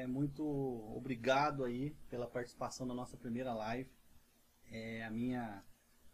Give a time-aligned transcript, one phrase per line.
[0.00, 0.42] é, muito
[0.96, 3.90] obrigado aí pela participação na nossa primeira live.
[4.70, 5.62] É, a minha,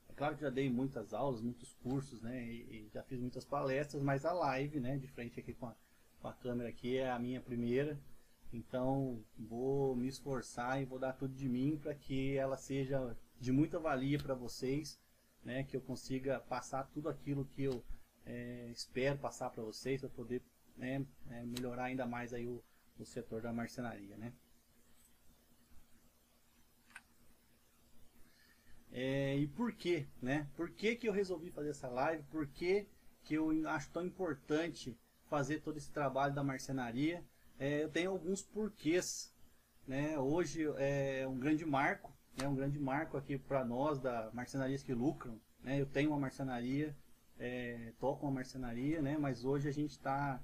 [0.08, 3.44] é claro que já dei muitas aulas, muitos cursos, né, e, e, já fiz muitas
[3.44, 5.76] palestras, mas a live, né, de frente aqui com a,
[6.20, 7.98] com a câmera aqui é a minha primeira.
[8.52, 13.52] Então vou me esforçar e vou dar tudo de mim para que ela seja de
[13.52, 14.98] muita valia para vocês,
[15.44, 17.84] né, que eu consiga passar tudo aquilo que eu
[18.24, 20.42] é, espero passar para vocês para poder
[20.76, 22.62] né, é, melhorar ainda mais aí o,
[22.98, 24.32] o setor da marcenaria, né?
[28.92, 30.48] É, e por quê, né?
[30.56, 32.22] Por que, que eu resolvi fazer essa live?
[32.30, 32.88] Por que,
[33.24, 34.98] que eu acho tão importante
[35.28, 37.22] fazer todo esse trabalho da marcenaria?
[37.58, 39.34] É, eu tenho alguns porquês,
[39.86, 40.18] né?
[40.18, 42.10] Hoje é um grande marco,
[42.42, 45.78] é um grande marco aqui para nós da marcenarias que lucram, né?
[45.78, 46.96] Eu tenho uma marcenaria,
[47.38, 49.18] é, toco uma marcenaria, né?
[49.18, 50.40] Mas hoje a gente está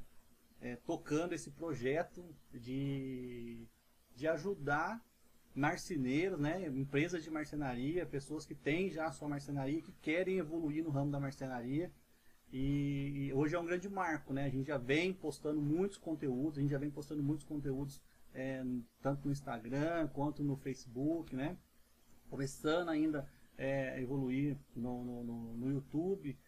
[0.63, 3.67] é, tocando esse projeto de,
[4.15, 5.05] de ajudar
[5.55, 10.83] marceneiros, né, empresas de marcenaria, pessoas que têm já a sua marcenaria, que querem evoluir
[10.83, 11.93] no ramo da marcenaria.
[12.51, 14.45] E, e, hoje é um grande marco, né?
[14.45, 18.01] A gente já vem postando muitos conteúdos, a gente já vem postando muitos conteúdos
[18.35, 18.63] é,
[19.01, 21.57] tanto no Instagram quanto no Facebook, né?
[22.29, 26.39] Começando ainda é, evoluir no, no, no YouTube.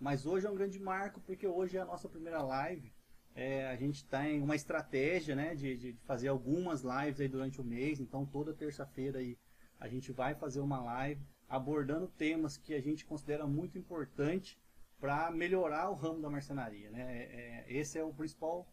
[0.00, 2.92] Mas hoje é um grande marco porque hoje é a nossa primeira live
[3.34, 7.64] é, a gente tem uma estratégia né, de, de, fazer algumas lives aí durante o
[7.64, 9.38] mês, então toda terça-feira aí
[9.80, 14.58] a gente vai fazer uma live abordando temas que a gente considera muito importante
[14.98, 16.90] para melhorar o ramo da marcenaria.
[16.90, 17.00] Né?
[17.00, 18.66] É, é, esse é o principal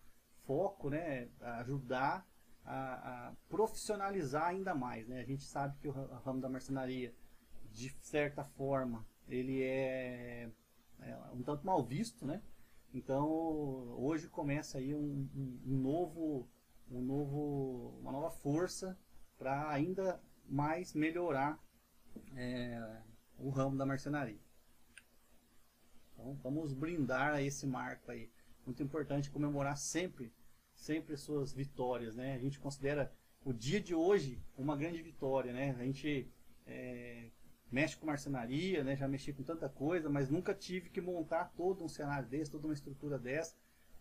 [0.46, 1.28] foco, né?
[1.60, 2.26] ajudar
[2.64, 5.08] a, a, profissionalizar ainda mais.
[5.08, 5.22] Né?
[5.22, 7.14] A gente sabe que o ramo da marcenaria,
[7.72, 10.50] de certa forma, ele é,
[11.02, 12.42] é um tanto mal visto, né?
[12.94, 13.30] Então,
[14.00, 16.50] hoje começa aí um, um, novo,
[16.90, 18.98] um novo, uma nova força
[19.38, 21.60] para ainda mais melhorar
[22.36, 23.02] é,
[23.38, 24.40] o ramo da marcenaria.
[26.14, 28.32] Então, vamos brindar esse marco aí.
[28.66, 30.34] Muito importante comemorar sempre,
[30.74, 32.34] sempre suas vitórias, né?
[32.34, 33.14] A gente considera
[33.46, 35.76] o dia de hoje uma grande vitória, né?
[35.80, 36.28] A gente
[36.66, 37.30] é,
[37.72, 38.96] mexe com marcenaria, né?
[38.96, 42.68] Já mexi com tanta coisa, mas nunca tive que montar todo um cenário desse, toda
[42.68, 43.56] uma estrutura dessa.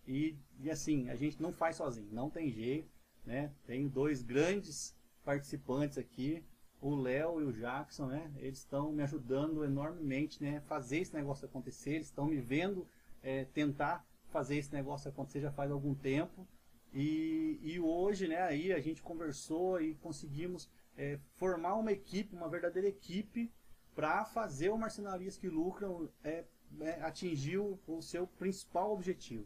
[0.07, 2.89] E, e assim, a gente não faz sozinho, não tem jeito,
[3.25, 3.53] né?
[3.67, 6.43] Tenho dois grandes participantes aqui,
[6.81, 8.33] o Léo e o Jackson, né?
[8.37, 10.61] Eles estão me ajudando enormemente, né?
[10.61, 12.87] Fazer esse negócio acontecer, eles estão me vendo
[13.23, 16.47] é, tentar fazer esse negócio acontecer já faz algum tempo.
[16.93, 18.41] E, e hoje, né?
[18.43, 23.53] Aí a gente conversou e conseguimos é, formar uma equipe, uma verdadeira equipe
[23.99, 26.45] para fazer o Marcenarias que Lucram é,
[26.83, 29.45] é, atingir o, o seu principal objetivo.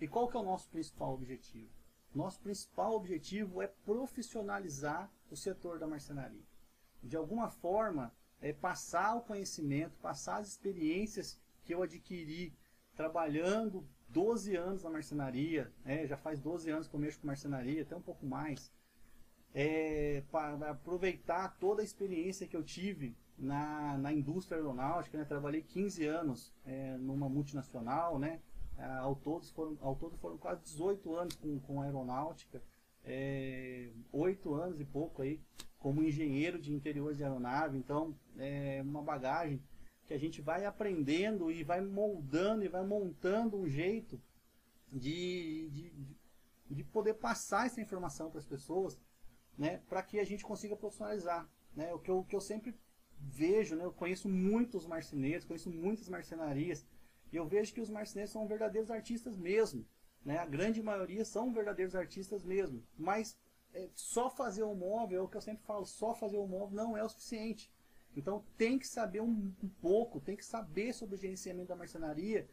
[0.00, 1.68] E qual que é o nosso principal objetivo?
[2.14, 6.46] Nosso principal objetivo é profissionalizar o setor da marcenaria.
[7.02, 12.56] De alguma forma, é passar o conhecimento, passar as experiências que eu adquiri
[12.94, 17.82] trabalhando 12 anos na marcenaria, né, já faz 12 anos que eu mexo com marcenaria,
[17.82, 18.72] até um pouco mais,
[19.54, 25.24] é, para aproveitar toda a experiência que eu tive na, na indústria aeronáutica, né?
[25.24, 28.40] trabalhei 15 anos é, numa multinacional, né?
[29.00, 32.62] ao, todo foram, ao todo foram quase 18 anos com, com aeronáutica,
[33.04, 35.40] é, 8 anos e pouco aí
[35.78, 39.60] como engenheiro de interiores de aeronave, então é uma bagagem
[40.06, 44.20] que a gente vai aprendendo e vai moldando e vai montando um jeito
[44.92, 45.92] de, de,
[46.70, 49.00] de poder passar essa informação para as pessoas
[49.56, 51.48] né, para que a gente consiga profissionalizar.
[51.74, 51.92] Né?
[51.92, 52.74] O, que eu, o que eu sempre
[53.18, 56.86] vejo, né, eu conheço muitos marceneiros, conheço muitas marcenarias,
[57.32, 59.86] e eu vejo que os marceneiros são verdadeiros artistas mesmo.
[60.24, 60.38] Né?
[60.38, 62.82] A grande maioria são verdadeiros artistas mesmo.
[62.96, 63.36] Mas
[63.74, 66.76] é, só fazer o móvel, é o que eu sempre falo, só fazer o móvel
[66.76, 67.70] não é o suficiente.
[68.14, 72.48] Então tem que saber um, um pouco, tem que saber sobre o gerenciamento da marcenaria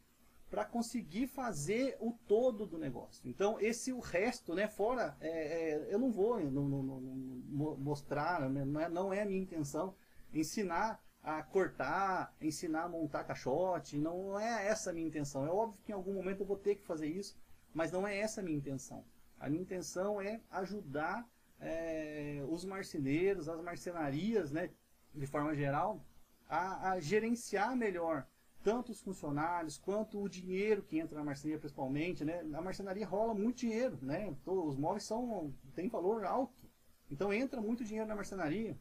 [0.49, 3.29] para conseguir fazer o todo do negócio.
[3.29, 8.49] Então, esse o resto, né, fora, é, é, eu não vou não, não, não, mostrar,
[8.49, 9.93] né, não é, não é a minha intenção
[10.33, 15.45] ensinar a cortar, ensinar a montar caixote, não é essa a minha intenção.
[15.45, 17.37] É óbvio que em algum momento eu vou ter que fazer isso,
[17.73, 19.05] mas não é essa a minha intenção.
[19.39, 21.27] A minha intenção é ajudar
[21.59, 24.71] é, os marceneiros, as marcenarias, né,
[25.13, 26.03] de forma geral,
[26.47, 28.25] a, a gerenciar melhor
[28.63, 32.43] tanto os funcionários quanto o dinheiro que entra na marcenaria principalmente, né?
[32.43, 34.35] Na marcenaria rola muito dinheiro, né?
[34.45, 36.67] Os móveis são têm valor alto.
[37.09, 38.77] Então entra muito dinheiro na marcenaria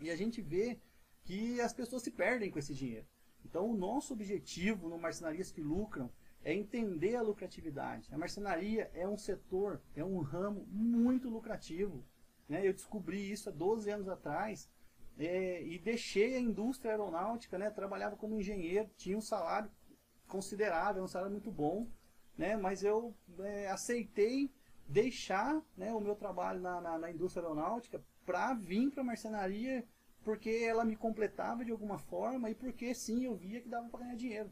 [0.00, 0.78] e a gente vê
[1.24, 3.06] que as pessoas se perdem com esse dinheiro.
[3.44, 6.10] Então o nosso objetivo no Marcenarias que Lucram
[6.44, 8.08] é entender a lucratividade.
[8.12, 12.04] A marcenaria é um setor, é um ramo muito lucrativo.
[12.48, 12.66] Né?
[12.66, 14.70] Eu descobri isso há 12 anos atrás
[15.18, 17.70] é, e deixei a indústria aeronáutica, né?
[17.70, 19.70] trabalhava como engenheiro, tinha um salário
[20.28, 21.88] considerável, um salário muito bom,
[22.36, 22.56] né?
[22.56, 24.52] mas eu é, aceitei
[24.88, 29.84] deixar né, o meu trabalho na, na, na indústria aeronáutica para vir para a marcenaria
[30.22, 34.00] porque ela me completava de alguma forma e porque sim, eu via que dava para
[34.00, 34.50] ganhar dinheiro.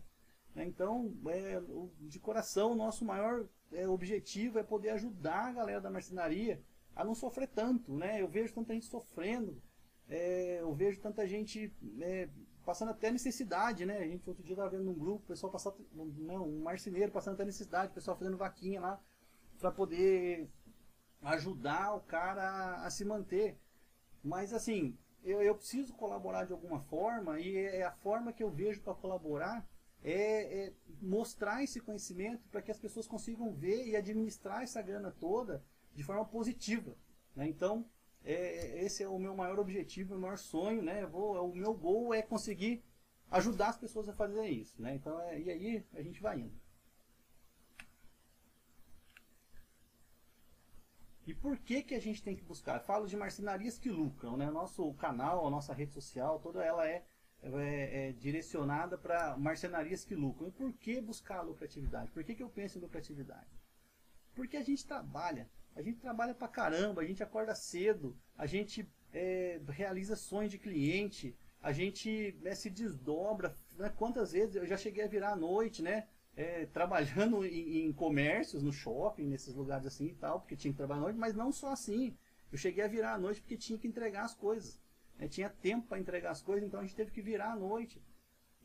[0.54, 0.64] Né?
[0.64, 1.60] Então, é,
[2.00, 6.62] de coração, o nosso maior é, objetivo é poder ajudar a galera da marcenaria
[6.94, 7.92] a não sofrer tanto.
[7.92, 8.22] Né?
[8.22, 9.60] Eu vejo tanta gente sofrendo,
[10.08, 12.28] é, eu vejo tanta gente é,
[12.64, 13.84] passando até necessidade.
[13.86, 13.98] Né?
[13.98, 17.34] A gente outro dia estava vendo num grupo, o pessoal passando, não, um marceneiro passando
[17.34, 19.00] até necessidade, o pessoal fazendo vaquinha lá
[19.58, 20.50] para poder
[21.22, 23.58] ajudar o cara a, se manter.
[24.22, 28.42] Mas assim, eu, eu preciso colaborar de alguma forma e é, é a forma que
[28.42, 29.66] eu vejo para colaborar
[30.04, 35.10] é, é, mostrar esse conhecimento para que as pessoas consigam ver e administrar essa grana
[35.10, 35.64] toda
[35.94, 36.96] de forma positiva.
[37.34, 37.48] Né?
[37.48, 37.84] Então,
[38.26, 40.82] é, esse é o meu maior objetivo, o maior sonho.
[40.82, 41.06] Né?
[41.06, 42.84] Vou, o meu gol é conseguir
[43.30, 44.80] ajudar as pessoas a fazer isso.
[44.82, 44.94] Né?
[44.96, 46.66] Então, é, e aí a gente vai indo.
[51.26, 52.76] E por que, que a gente tem que buscar?
[52.76, 54.48] Eu falo de marcenarias que lucram, né?
[54.48, 57.04] Nosso canal, a nossa rede social, toda ela é,
[57.42, 60.46] é, é direcionada para marcenarias que lucram.
[60.46, 62.12] E por que buscar lucratividade?
[62.12, 63.50] Por que, que eu penso em lucratividade?
[64.36, 68.90] Porque a gente trabalha, a gente trabalha pra caramba, a gente acorda cedo, a gente
[69.12, 73.54] é, realiza sonhos de cliente, a gente né, se desdobra.
[73.78, 73.92] Né?
[73.96, 76.08] Quantas vezes eu já cheguei a virar à noite, né?
[76.36, 80.76] é, trabalhando em, em, comércios, no shopping, nesses lugares assim e tal, porque tinha que
[80.76, 82.16] trabalhar à noite, mas não só assim.
[82.52, 84.78] Eu cheguei a virar à noite porque tinha que entregar as coisas.
[85.18, 85.26] Né?
[85.26, 88.02] Tinha tempo para entregar as coisas, então a gente teve que virar à noite.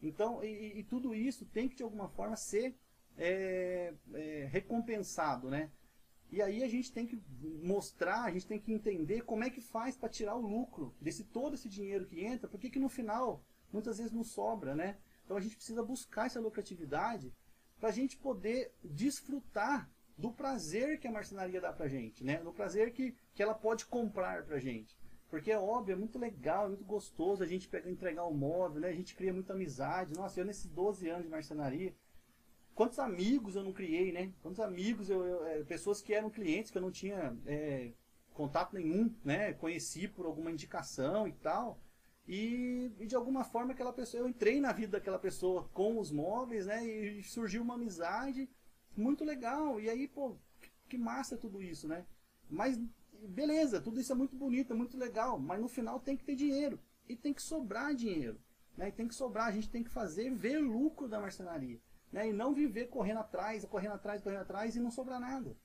[0.04, 2.76] Então, e, e tudo isso tem que de alguma forma ser
[3.18, 5.72] é, é, recompensado, né?
[6.32, 7.22] E aí a gente tem que
[7.62, 11.26] mostrar, a gente tem que entender como é que faz para tirar o lucro desse
[11.26, 14.98] todo esse dinheiro que entra, porque que no final muitas vezes não sobra, né?
[15.26, 17.34] Então a gente precisa buscar essa lucratividade
[17.80, 22.38] para a gente poder desfrutar do prazer que a marcenaria dá para gente, né?
[22.38, 24.96] do prazer que, que ela pode comprar para gente.
[25.30, 28.82] Porque é óbvio, é muito legal, é muito gostoso a gente pegar, entregar o móvel,
[28.82, 28.90] né?
[28.90, 30.14] a gente cria muita amizade.
[30.14, 31.96] Nossa, eu nesses 12 anos de marcenaria,
[32.76, 34.32] quantos amigos eu não criei, né?
[34.42, 37.92] Quantos amigos, eu, eu é, pessoas que eram clientes que eu não tinha é,
[38.34, 39.54] contato nenhum, né?
[39.54, 41.80] Conheci por alguma indicação e tal.
[42.28, 46.12] E, e, de alguma forma aquela pessoa, eu entrei na vida daquela pessoa com os
[46.12, 46.86] móveis, né?
[46.86, 48.50] E surgiu uma amizade
[48.96, 49.80] muito legal.
[49.80, 50.38] E aí, pô,
[50.88, 52.06] que massa tudo isso, né?
[52.50, 52.80] Mas
[53.28, 56.36] beleza, tudo isso é muito bonito, é muito legal, mas no final tem que ter
[56.36, 58.40] dinheiro e tem que sobrar dinheiro,
[58.76, 58.90] né?
[58.90, 61.80] E tem que sobrar, a gente tem que fazer ver lucro da marcenaria,
[62.12, 62.30] né?
[62.30, 65.56] E não viver correndo atrás, correndo atrás, correndo atrás e não sobrar nada.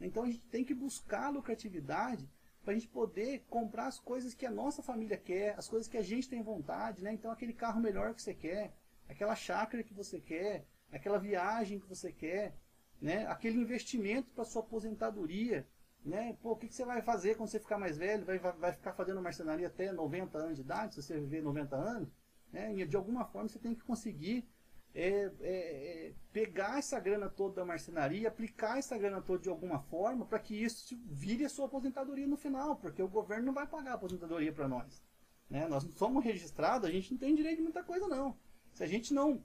[0.00, 2.28] Então a gente tem que buscar lucratividade
[2.62, 5.96] para a gente poder comprar as coisas que a nossa família quer, as coisas que
[5.96, 7.12] a gente tem vontade, né?
[7.12, 8.74] Então aquele carro melhor que você quer,
[9.08, 12.54] aquela chácara que você quer, aquela viagem que você quer,
[13.00, 13.26] né?
[13.26, 15.66] Aquele investimento para sua aposentadoria,
[16.04, 16.36] né?
[16.42, 18.24] Pô, o que, que, você vai fazer quando você ficar mais velho?
[18.24, 21.76] Vai, vai, vai ficar fazendo marcenaria até 90 anos de idade, se você viver 90
[21.76, 22.08] anos?
[22.52, 22.74] Né?
[22.74, 24.48] E de alguma forma você tem que conseguir
[24.94, 29.78] é, é, é, pegar essa grana toda da marcenaria, aplicar essa grana toda de alguma
[29.78, 33.66] forma para que isso vire a sua aposentadoria no final, porque o governo não vai
[33.66, 35.02] pagar a aposentadoria para nós.
[35.48, 35.66] Né?
[35.68, 38.36] Nós não somos registrados, a gente não tem direito de muita coisa não.
[38.72, 39.44] Se a gente não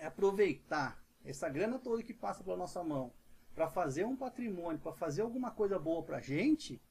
[0.00, 3.12] aproveitar essa grana toda que passa pela nossa mão
[3.54, 6.82] para fazer um patrimônio, para fazer alguma coisa boa para a gente,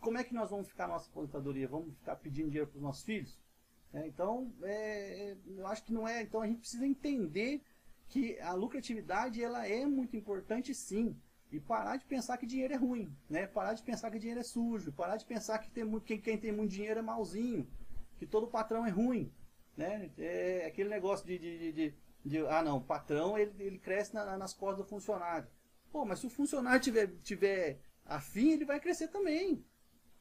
[0.00, 1.66] como é que nós vamos ficar nossa aposentadoria?
[1.66, 3.38] Vamos ficar pedindo dinheiro para os nossos filhos?
[3.94, 6.20] É, então, é, é, eu acho que não é.
[6.22, 7.62] Então a gente precisa entender
[8.08, 11.16] que a lucratividade ela é muito importante sim.
[11.52, 13.46] E parar de pensar que dinheiro é ruim, né?
[13.46, 16.36] Parar de pensar que dinheiro é sujo, parar de pensar que tem muito, quem, quem
[16.36, 17.70] tem muito dinheiro é malzinho,
[18.18, 19.32] que todo patrão é ruim,
[19.76, 20.10] né?
[20.18, 24.36] É aquele negócio de, de, de, de ah não, o patrão ele, ele cresce na,
[24.36, 25.46] nas costas do funcionário.
[25.92, 29.64] Pô, mas se o funcionário tiver, tiver afim, ele vai crescer também.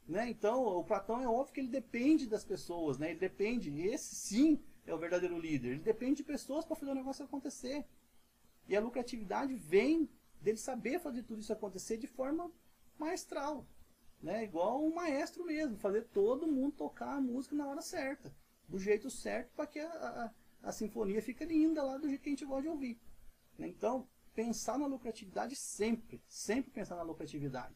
[0.08, 0.30] Né?
[0.30, 3.12] Então, o Platão é óbvio que ele depende das pessoas, né?
[3.12, 6.96] ele depende, esse sim é o verdadeiro líder, ele depende de pessoas para fazer o
[6.96, 7.86] negócio acontecer.
[8.68, 10.10] E a lucratividade vem
[10.42, 12.52] dele saber fazer tudo isso acontecer de forma
[13.00, 13.66] maestral,
[14.22, 14.44] né?
[14.44, 18.34] igual um maestro mesmo, fazer todo mundo tocar a música na hora certa,
[18.68, 22.30] do jeito certo, para que a, a, a, sinfonia fique linda lá do jeito que
[22.30, 23.00] a gente gosta de ouvir.
[23.58, 23.68] Né?
[23.70, 27.76] Então, pensar na lucratividade sempre, sempre pensar na lucratividade.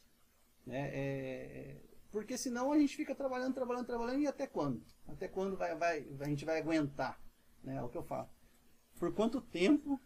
[0.66, 0.90] Né?
[0.94, 1.82] É,
[2.12, 4.84] porque senão a gente fica trabalhando, trabalhando, trabalhando e até quando?
[5.08, 7.20] Até quando vai, vai, a gente vai aguentar?
[7.64, 7.76] Né?
[7.76, 8.30] É o que eu falo.
[8.98, 10.00] Por quanto tempo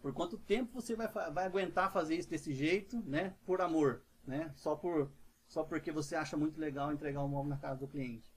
[0.00, 3.36] Por quanto tempo você vai, vai aguentar fazer isso desse jeito, né?
[3.46, 4.52] Por amor, né?
[4.56, 5.12] Só, por,
[5.46, 8.34] só porque você acha muito legal entregar um móvel na casa do cliente.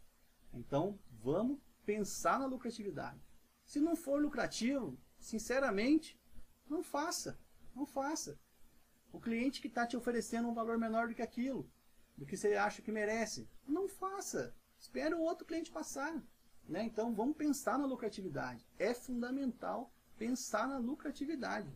[0.53, 3.19] Então, vamos pensar na lucratividade.
[3.65, 6.19] Se não for lucrativo, sinceramente,
[6.69, 7.39] não faça.
[7.75, 8.39] Não faça.
[9.11, 11.67] O cliente que está te oferecendo um valor menor do que aquilo,
[12.17, 14.55] do que você acha que merece, não faça.
[14.79, 16.23] Espere o outro cliente passar.
[16.67, 16.83] Né?
[16.83, 18.67] Então, vamos pensar na lucratividade.
[18.79, 21.69] É fundamental pensar na lucratividade.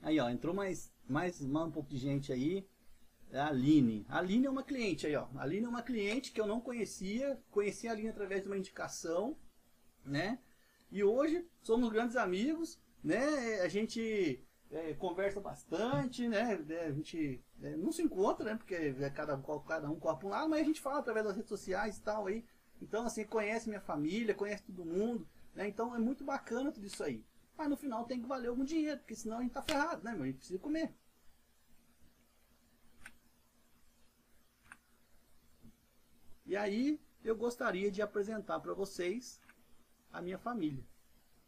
[0.00, 2.68] Aí, ó, entrou mais, mais um pouco de gente aí.
[3.30, 4.04] É a Aline.
[4.08, 5.26] A Aline é uma cliente aí, ó.
[5.36, 7.42] A Aline é uma cliente que eu não conhecia.
[7.50, 9.38] Conheci a Aline através de uma indicação,
[10.04, 10.38] né?
[10.90, 13.60] E hoje somos grandes amigos, né?
[13.62, 16.58] A gente é, conversa bastante, né?
[16.68, 18.56] É, a gente é, não se encontra, né?
[18.56, 19.36] Porque é cada,
[19.66, 22.26] cada um corre um lado, mas a gente fala através das redes sociais e tal
[22.26, 22.44] aí.
[22.80, 25.68] Então, assim, conhece minha família, conhece todo mundo, né?
[25.68, 27.24] Então é muito bacana tudo isso aí.
[27.56, 30.12] Mas no final tem que valer algum dinheiro, porque senão a gente tá ferrado, né,
[30.12, 30.22] meu?
[30.22, 30.92] A gente precisa comer.
[36.46, 39.40] E aí, eu gostaria de apresentar para vocês
[40.12, 40.84] a minha família.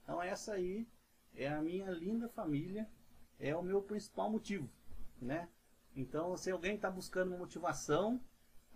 [0.03, 0.87] Então essa aí
[1.35, 2.89] é a minha linda família,
[3.39, 4.69] é o meu principal motivo,
[5.21, 5.49] né?
[5.97, 8.21] Então, se alguém está buscando uma motivação,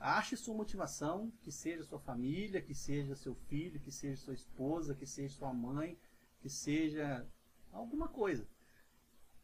[0.00, 4.94] Ache sua motivação, que seja sua família, que seja seu filho, que seja sua esposa,
[4.94, 5.98] que seja sua mãe,
[6.40, 7.26] que seja
[7.72, 8.46] alguma coisa.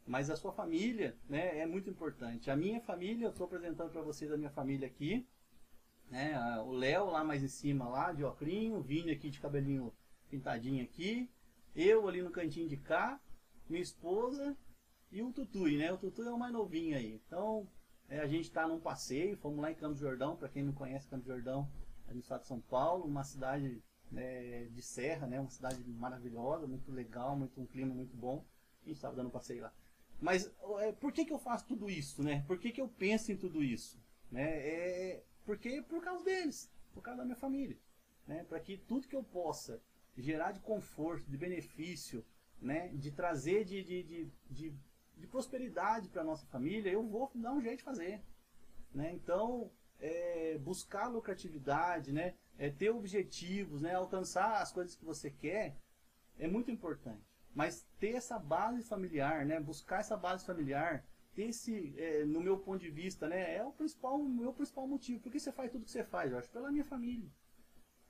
[0.06, 2.52] Mas a sua família né, é muito importante.
[2.52, 5.26] A minha família, eu estou apresentando para vocês a minha família aqui.
[6.08, 9.92] Né, o Léo lá mais em cima, lá de ocrinho, o Vini aqui de cabelinho
[10.30, 11.28] pintadinho aqui.
[11.74, 13.20] Eu ali no cantinho de cá,
[13.68, 14.56] minha esposa
[15.14, 15.92] e o Tutui, né?
[15.92, 17.20] O Tutui é o mais novinho aí.
[17.26, 17.68] Então,
[18.08, 20.72] é, a gente está num passeio, fomos lá em Campos do Jordão, para quem não
[20.72, 21.70] conhece Campos do Jordão,
[22.08, 23.80] é no estado de São Paulo, uma cidade
[24.10, 28.44] né, de serra, né, uma cidade maravilhosa, muito legal, muito, um clima muito bom.
[28.82, 29.72] A gente estava dando um passeio lá.
[30.20, 32.20] Mas é, por que, que eu faço tudo isso?
[32.20, 32.42] Né?
[32.46, 34.02] Por que, que eu penso em tudo isso?
[34.32, 34.42] Né?
[34.42, 37.78] É, porque por causa deles, por causa da minha família.
[38.26, 38.42] Né?
[38.44, 39.80] Para que tudo que eu possa
[40.16, 42.24] gerar de conforto, de benefício,
[42.60, 42.88] né?
[42.88, 44.74] de trazer de, de, de, de
[45.16, 48.22] de prosperidade para nossa família, eu vou dar um jeito de fazer.
[48.94, 49.12] Né?
[49.12, 52.34] Então, é, buscar lucratividade, né?
[52.56, 53.94] É, ter objetivos, né?
[53.94, 55.76] alcançar as coisas que você quer,
[56.38, 57.24] é muito importante.
[57.54, 59.60] Mas ter essa base familiar, né?
[59.60, 61.04] buscar essa base familiar,
[61.34, 63.56] ter esse, é, no meu ponto de vista, né?
[63.56, 65.20] é o principal, o meu principal motivo.
[65.20, 66.48] Por que você faz tudo que você faz, Jorge?
[66.48, 67.30] Pela minha família.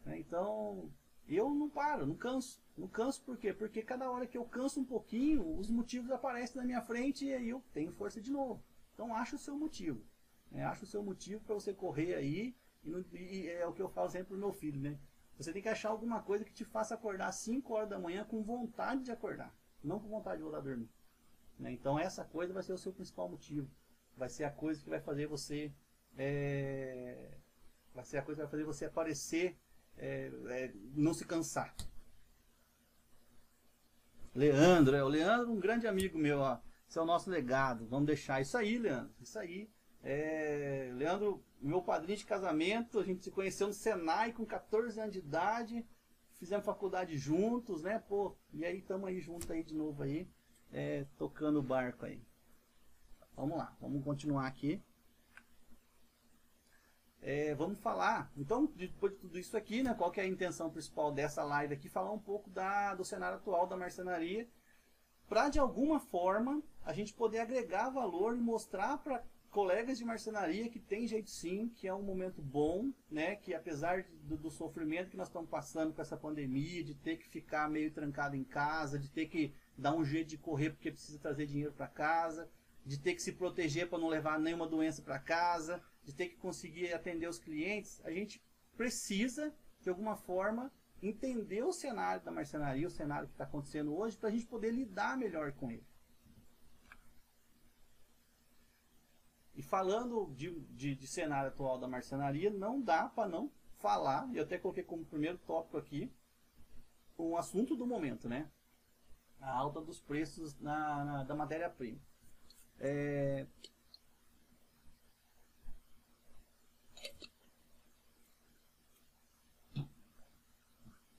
[0.04, 0.18] Né?
[0.18, 0.90] Então,
[1.28, 2.63] eu não paro, não canso.
[2.76, 3.52] Não canso por quê?
[3.52, 7.32] Porque cada hora que eu canso um pouquinho, os motivos aparecem na minha frente e
[7.32, 8.62] aí eu tenho força de novo.
[8.92, 10.02] Então acha o seu motivo.
[10.50, 10.64] Né?
[10.64, 12.56] Acha o seu motivo para você correr aí.
[12.82, 14.98] E, não, e, é o que eu falo sempre pro meu filho, né?
[15.36, 18.24] Você tem que achar alguma coisa que te faça acordar às 5 horas da manhã
[18.24, 19.54] com vontade de acordar.
[19.82, 20.88] Não com vontade de voltar a dormir.
[21.58, 21.72] Né?
[21.72, 23.68] Então essa coisa vai ser o seu principal motivo.
[24.16, 25.72] Vai ser a coisa que vai fazer você.
[26.16, 27.38] É...
[27.92, 29.56] Vai ser a coisa que vai fazer você aparecer
[29.96, 31.74] é, é, não se cansar.
[34.34, 36.58] Leandro, é, o Leandro um grande amigo meu, ó.
[36.88, 37.86] Esse é o nosso legado.
[37.86, 39.14] Vamos deixar isso aí, Leandro.
[39.20, 39.70] Isso aí.
[40.02, 45.12] É, Leandro, meu padrinho de casamento, a gente se conheceu no Senai com 14 anos
[45.12, 45.86] de idade.
[46.34, 47.98] Fizemos faculdade juntos, né?
[48.00, 50.28] Pô, e aí estamos aí juntos aí de novo aí,
[50.70, 52.22] é, tocando o barco aí.
[53.34, 54.82] Vamos lá, vamos continuar aqui.
[57.26, 60.68] É, vamos falar, então, depois de tudo isso aqui, né, qual que é a intenção
[60.68, 64.46] principal dessa live aqui, falar um pouco da, do cenário atual da marcenaria,
[65.26, 70.68] para de alguma forma a gente poder agregar valor e mostrar para colegas de marcenaria
[70.68, 75.08] que tem jeito sim, que é um momento bom, né, que apesar do, do sofrimento
[75.08, 78.98] que nós estamos passando com essa pandemia, de ter que ficar meio trancado em casa,
[78.98, 82.50] de ter que dar um jeito de correr porque precisa trazer dinheiro para casa,
[82.84, 86.36] de ter que se proteger para não levar nenhuma doença para casa, de ter que
[86.36, 88.42] conseguir atender os clientes, a gente
[88.76, 94.16] precisa, de alguma forma, entender o cenário da marcenaria, o cenário que está acontecendo hoje,
[94.16, 95.86] para a gente poder lidar melhor com ele.
[99.54, 104.36] E falando de, de, de cenário atual da marcenaria, não dá para não falar, e
[104.36, 106.12] eu até coloquei como primeiro tópico aqui,
[107.16, 108.50] o assunto do momento, né?
[109.40, 112.00] A alta dos preços na, na da matéria-prima.
[112.80, 113.46] É,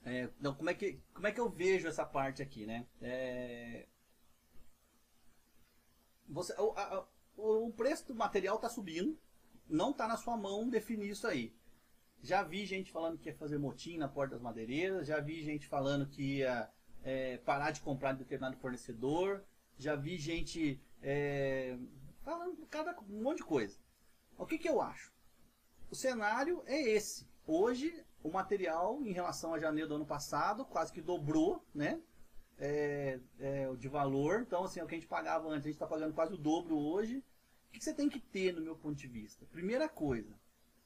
[0.05, 2.85] É, então, como é, que, como é que eu vejo essa parte aqui, né?
[3.01, 3.87] É,
[6.29, 9.17] você, o, a, o preço do material está subindo,
[9.67, 11.55] não está na sua mão definir isso aí.
[12.21, 15.67] Já vi gente falando que ia fazer motim na porta das madeireiras, já vi gente
[15.67, 16.69] falando que ia
[17.03, 19.43] é, parar de comprar de determinado fornecedor,
[19.75, 21.77] já vi gente é,
[22.23, 23.79] falando cada, um monte de coisa.
[24.37, 25.11] O que, que eu acho?
[25.89, 27.27] O cenário é esse.
[27.47, 32.01] Hoje, o material, em relação a janeiro do ano passado, quase que dobrou, né?
[32.57, 34.41] É, é, de valor.
[34.41, 36.75] Então, assim, o que a gente pagava antes, a gente está pagando quase o dobro
[36.75, 37.23] hoje.
[37.69, 39.45] O que você tem que ter, no meu ponto de vista?
[39.51, 40.33] Primeira coisa,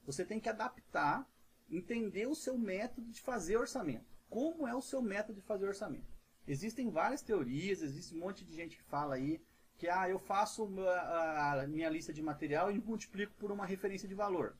[0.04, 1.26] você tem que adaptar,
[1.70, 4.04] entender o seu método de fazer orçamento.
[4.28, 6.12] Como é o seu método de fazer orçamento?
[6.46, 9.40] Existem várias teorias, existe um monte de gente que fala aí
[9.78, 14.14] que ah, eu faço a minha lista de material e multiplico por uma referência de
[14.14, 14.54] valor.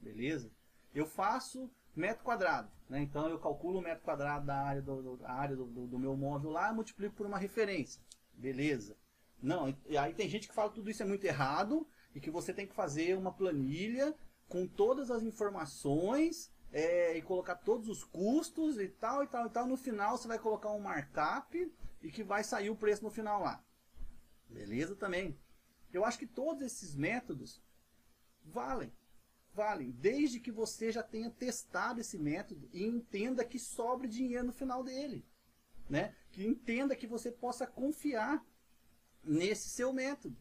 [0.00, 0.50] Beleza?
[0.94, 2.70] Eu faço metro quadrado.
[2.88, 3.00] Né?
[3.00, 6.16] Então eu calculo o metro quadrado da área do, do área do, do, do, meu
[6.16, 8.02] móvel lá e multiplico por uma referência.
[8.34, 8.96] Beleza.
[9.42, 12.30] Não, e aí tem gente que fala que tudo isso é muito errado e que
[12.30, 14.14] você tem que fazer uma planilha
[14.48, 19.50] com todas as informações é, e colocar todos os custos e tal e tal e
[19.50, 19.66] tal.
[19.66, 21.72] No final você vai colocar um markup
[22.02, 23.62] e que vai sair o preço no final lá.
[24.48, 25.38] Beleza também.
[25.92, 27.62] Eu acho que todos esses métodos
[28.44, 28.92] valem
[29.54, 34.52] valem, desde que você já tenha testado esse método e entenda que sobre dinheiro no
[34.52, 35.24] final dele.
[35.88, 36.14] Né?
[36.30, 38.44] Que entenda que você possa confiar
[39.22, 40.36] nesse seu método.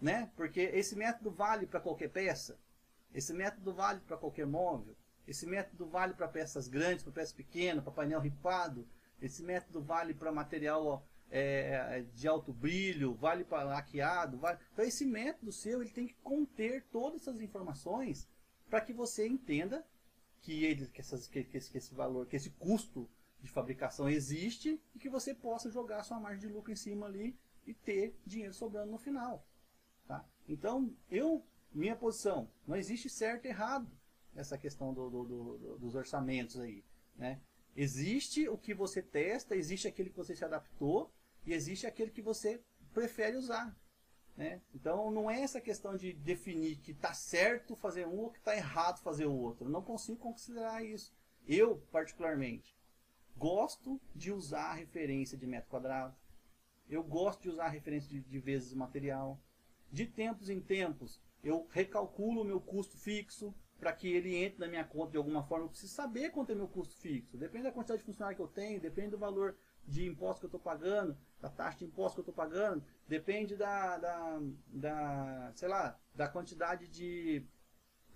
[0.00, 0.30] Né?
[0.36, 2.58] Porque esse método vale para qualquer peça,
[3.12, 7.82] esse método vale para qualquer móvel, esse método vale para peças grandes, para peças pequenas,
[7.82, 8.88] para painel ripado,
[9.20, 14.38] esse método vale para material é, de alto brilho, vale para laqueado.
[14.38, 14.58] Vale...
[14.72, 18.28] Então esse método seu ele tem que conter todas essas informações
[18.68, 19.86] para que você entenda
[20.40, 23.08] que, ele, que, essas, que, que, esse, que esse valor, que esse custo
[23.40, 27.38] de fabricação existe e que você possa jogar sua margem de lucro em cima ali
[27.66, 29.46] e ter dinheiro sobrando no final.
[30.06, 30.26] Tá?
[30.48, 33.90] Então, eu, minha posição, não existe certo e errado
[34.34, 36.84] essa questão do, do, do, dos orçamentos aí.
[37.16, 37.40] Né?
[37.76, 41.12] Existe o que você testa, existe aquele que você se adaptou
[41.44, 43.76] e existe aquele que você prefere usar.
[44.38, 44.62] Né?
[44.72, 48.56] Então não é essa questão de definir que está certo fazer um ou que está
[48.56, 49.66] errado fazer o outro.
[49.66, 51.12] Eu não consigo considerar isso.
[51.44, 52.78] Eu, particularmente,
[53.36, 56.14] gosto de usar a referência de metro quadrado.
[56.88, 59.40] Eu gosto de usar a referência de, de vezes material.
[59.90, 64.68] De tempos em tempos, eu recalculo o meu custo fixo para que ele entre na
[64.68, 65.64] minha conta de alguma forma.
[65.64, 67.36] Eu preciso saber quanto é meu custo fixo.
[67.36, 69.56] Depende da quantidade de funcionário que eu tenho, depende do valor
[69.88, 73.56] de imposto que eu estou pagando, da taxa de imposto que eu estou pagando, depende
[73.56, 77.44] da, da, da, sei lá, da quantidade de,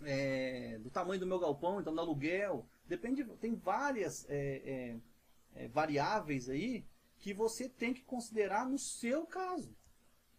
[0.02, 5.68] é, do tamanho do meu galpão, então do aluguel, depende, tem várias é, é, é,
[5.68, 6.84] variáveis aí
[7.18, 9.74] que você tem que considerar no seu caso.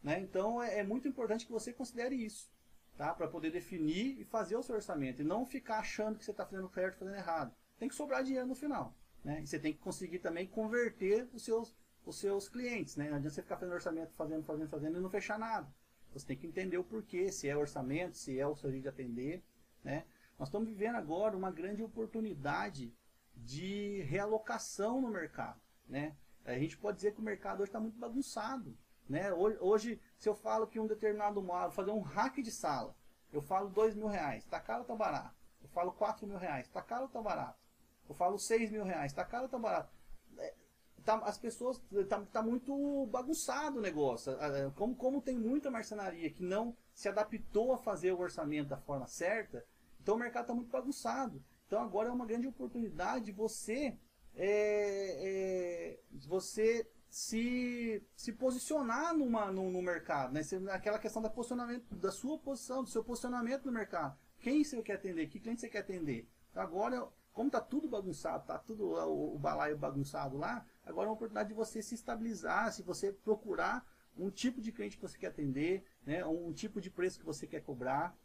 [0.04, 0.20] Né?
[0.20, 2.48] Então é, é muito importante que você considere isso,
[2.96, 3.14] tá?
[3.14, 6.46] para poder definir e fazer o seu orçamento, e não ficar achando que você está
[6.46, 7.56] fazendo certo fazendo errado.
[7.80, 8.94] Tem que sobrar dinheiro no final.
[9.24, 9.42] Né?
[9.42, 12.96] E você tem que conseguir também converter os seus, os seus clientes.
[12.96, 13.10] Né?
[13.10, 15.74] Não adianta você ficar fazendo orçamento, fazendo, fazendo, fazendo e não fechar nada.
[16.14, 18.90] Você tem que entender o porquê, se é orçamento, se é o seu jeito de
[18.90, 19.44] atender.
[19.84, 20.06] Né?
[20.38, 22.94] Nós estamos vivendo agora uma grande oportunidade
[23.36, 25.60] de realocação no mercado.
[25.88, 26.16] Né?
[26.46, 28.78] A gente pode dizer que o mercado hoje está muito bagunçado.
[29.10, 29.34] Né?
[29.34, 32.96] Hoje, hoje, se eu falo que um determinado móvel, fazer um hack de sala,
[33.32, 35.36] eu falo dois mil reais, está caro ou está barato?
[35.62, 37.63] Eu falo quatro mil reais, está caro ou está barato?
[38.08, 39.94] Eu falo 6 mil reais, tá caro ou tá barato?
[40.38, 40.54] É,
[41.04, 44.34] tá, as pessoas, tá, tá muito bagunçado o negócio.
[44.76, 49.08] Como, como tem muita marcenaria que não se adaptou a fazer o orçamento da forma
[49.08, 49.66] certa,
[50.02, 51.44] então o mercado está muito bagunçado.
[51.66, 53.98] Então agora é uma grande oportunidade de você,
[54.36, 60.34] é, é, você se, se posicionar numa, no, no mercado.
[60.34, 60.42] Né?
[60.72, 64.18] Aquela questão da, posicionamento, da sua posição, do seu posicionamento no mercado.
[64.40, 65.28] Quem você quer atender?
[65.28, 66.28] Que cliente você quer atender?
[66.52, 71.10] Então agora como está tudo bagunçado, está tudo o, o balaio bagunçado lá, agora é
[71.10, 75.18] uma oportunidade de você se estabilizar, se você procurar um tipo de cliente que você
[75.18, 78.16] quer atender, né, um tipo de preço que você quer cobrar.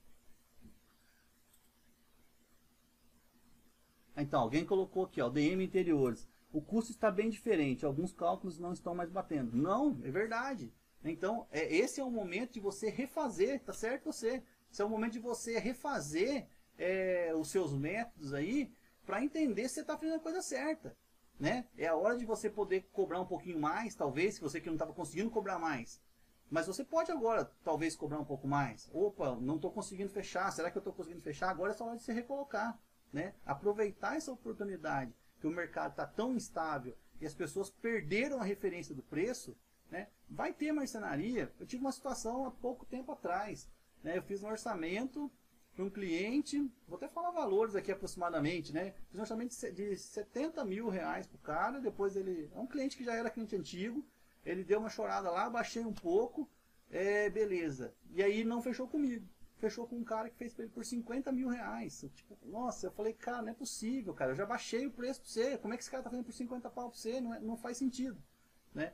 [4.16, 6.28] Então, alguém colocou aqui, ó, DM interiores.
[6.52, 9.56] O custo está bem diferente, alguns cálculos não estão mais batendo.
[9.56, 10.72] Não, é verdade.
[11.04, 14.42] Então, é, esse é o momento de você refazer, tá certo você?
[14.70, 18.72] Esse é o momento de você refazer é, os seus métodos aí
[19.08, 20.94] para entender se você está fazendo a coisa certa.
[21.40, 21.66] Né?
[21.78, 24.74] É a hora de você poder cobrar um pouquinho mais, talvez, se você que não
[24.74, 25.98] estava conseguindo cobrar mais.
[26.50, 28.90] Mas você pode agora, talvez, cobrar um pouco mais.
[28.92, 30.52] Opa, não estou conseguindo fechar.
[30.52, 31.48] Será que eu estou conseguindo fechar?
[31.48, 32.78] Agora é só hora de se recolocar.
[33.10, 33.32] Né?
[33.46, 38.94] Aproveitar essa oportunidade que o mercado está tão instável e as pessoas perderam a referência
[38.94, 39.56] do preço.
[39.90, 40.08] Né?
[40.28, 41.50] Vai ter marcenaria.
[41.58, 43.70] Eu tive uma situação há pouco tempo atrás.
[44.02, 44.18] Né?
[44.18, 45.32] Eu fiz um orçamento
[45.78, 48.94] para um cliente, vou até falar valores aqui aproximadamente, né?
[49.14, 52.50] Orçamento de 70 mil reais pro cara, depois ele.
[52.52, 54.04] É um cliente que já era cliente antigo,
[54.44, 56.50] ele deu uma chorada lá, baixei um pouco,
[56.90, 57.94] é, beleza.
[58.10, 59.24] E aí não fechou comigo.
[59.58, 62.04] Fechou com um cara que fez ele por 50 mil reais.
[62.12, 64.32] Tipo, nossa, eu falei, cara, não é possível, cara.
[64.32, 65.58] Eu já baixei o preço pra você.
[65.58, 67.20] Como é que esse cara tá fazendo por 50 pau pra você?
[67.20, 68.20] Não, é, não faz sentido,
[68.74, 68.92] né?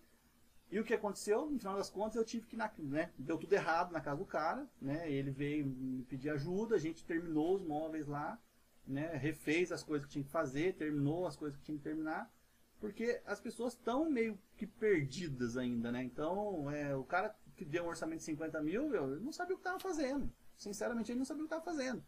[0.74, 1.48] E o que aconteceu?
[1.48, 4.24] No final das contas, eu tive que, na, né, deu tudo errado na casa do
[4.24, 5.08] cara, né?
[5.08, 8.36] Ele veio me pedir ajuda, a gente terminou os móveis lá,
[8.84, 9.14] né?
[9.14, 12.28] Refez as coisas que tinha que fazer, terminou as coisas que tinha que terminar,
[12.80, 16.02] porque as pessoas estão meio que perdidas ainda, né?
[16.02, 19.58] Então, é, o cara que deu um orçamento de 50 mil, eu não sabia o
[19.58, 20.28] que estava fazendo.
[20.56, 22.02] Sinceramente, ele não sabia o que estava fazendo.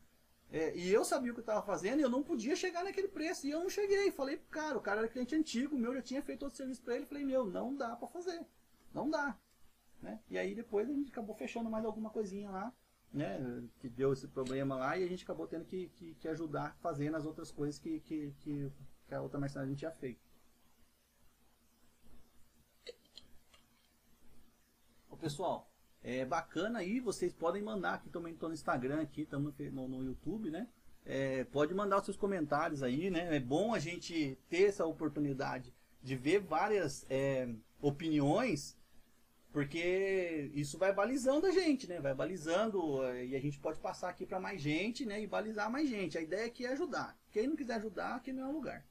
[0.51, 3.47] É, e eu sabia o que estava fazendo e eu não podia chegar naquele preço.
[3.47, 4.11] E eu não cheguei.
[4.11, 6.97] Falei pro cara, o cara era cliente antigo, meu já tinha feito outro serviço para
[6.97, 7.07] ele.
[7.07, 8.45] Falei, meu, não dá para fazer.
[8.97, 9.39] Não dá.
[10.01, 10.19] Né?
[10.31, 12.73] E aí depois a gente acabou fechando mais alguma coisinha lá,
[13.13, 13.39] né?
[13.79, 17.15] Que deu esse problema lá e a gente acabou tendo que, que, que ajudar fazendo
[17.15, 18.73] as outras coisas que, que, que,
[19.07, 20.25] que a outra mercenária a gente tinha feito.
[25.11, 25.71] Ô, pessoal,
[26.03, 30.05] é bacana aí, vocês podem mandar aqui também, estou no Instagram aqui, estamos no, no,
[30.05, 30.69] YouTube, né?
[31.05, 33.37] É, pode mandar os seus comentários aí, né?
[33.37, 37.49] É bom a gente ter essa oportunidade de ver várias é,
[37.81, 38.76] opiniões,
[39.57, 41.99] porque isso vai balizando a gente, né?
[41.99, 45.23] Vai balizando é, e a gente pode passar aqui para mais gente, né?
[45.23, 46.19] E balizar mais gente.
[46.19, 47.19] A ideia aqui é ajudar.
[47.33, 48.87] Quem não quiser ajudar, aqui não é o lugar.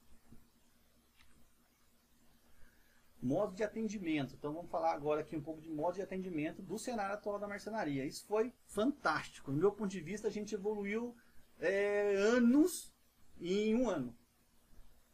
[3.22, 4.34] modo de atendimento.
[4.34, 7.48] Então vamos falar agora aqui um pouco de modo de atendimento do cenário atual da
[7.48, 8.04] marcenaria.
[8.04, 9.52] Isso foi fantástico.
[9.52, 11.16] Do meu ponto de vista, a gente evoluiu
[11.60, 12.92] é, anos
[13.40, 14.18] em um ano.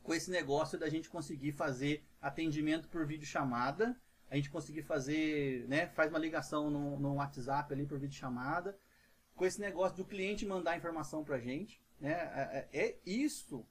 [0.01, 3.99] Com esse negócio da gente conseguir fazer atendimento por videochamada,
[4.31, 8.79] a gente conseguir fazer, né, faz uma ligação no, no WhatsApp ali por videochamada,
[9.35, 11.83] com esse negócio do cliente mandar informação para a gente.
[11.99, 13.67] Né, é, é, é isso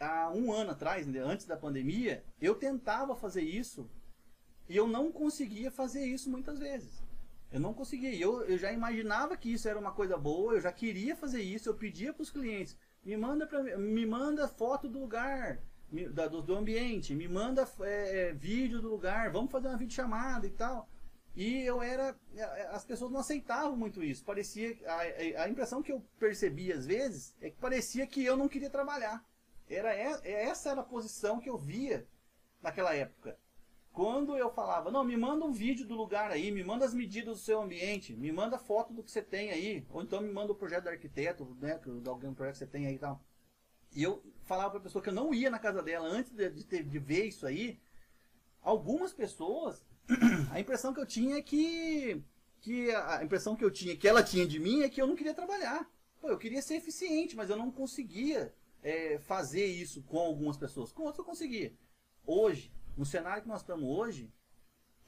[0.00, 3.88] há um ano atrás, né, antes da pandemia, eu tentava fazer isso
[4.68, 7.00] e eu não conseguia fazer isso muitas vezes.
[7.52, 8.12] Eu não conseguia.
[8.16, 11.68] Eu, eu já imaginava que isso era uma coisa boa, eu já queria fazer isso,
[11.68, 15.62] eu pedia para os clientes, me manda, pra, me manda foto do lugar,
[16.10, 20.50] da, do, do, ambiente, me manda é, vídeo do lugar, vamos fazer uma videochamada e
[20.50, 20.88] tal.
[21.36, 22.16] E eu era.
[22.70, 24.24] As pessoas não aceitavam muito isso.
[24.24, 24.76] Parecia.
[24.86, 28.70] A, a impressão que eu percebi às vezes é que parecia que eu não queria
[28.70, 29.24] trabalhar.
[29.68, 32.06] Era essa era a posição que eu via
[32.62, 33.36] naquela época.
[33.92, 37.38] Quando eu falava, não, me manda um vídeo do lugar aí, me manda as medidas
[37.38, 40.50] do seu ambiente, me manda foto do que você tem aí, ou então me manda
[40.50, 43.22] o projeto do arquiteto, né, de algum projeto que você tem aí e tal.
[43.94, 46.50] E eu falava para a pessoa que eu não ia na casa dela antes de,
[46.50, 47.80] de, ter, de ver isso aí.
[48.60, 49.84] Algumas pessoas,
[50.50, 52.22] a impressão que eu tinha é que,
[52.60, 55.16] que a impressão que eu tinha, que ela tinha de mim é que eu não
[55.16, 55.88] queria trabalhar.
[56.20, 60.92] Pô, eu queria ser eficiente, mas eu não conseguia é, fazer isso com algumas pessoas.
[60.92, 61.72] Com outras eu conseguia.
[62.26, 64.32] Hoje, no cenário que nós estamos hoje,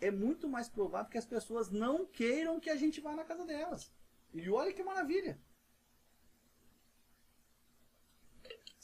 [0.00, 3.44] é muito mais provável que as pessoas não queiram que a gente vá na casa
[3.44, 3.90] delas.
[4.34, 5.40] E olha que maravilha.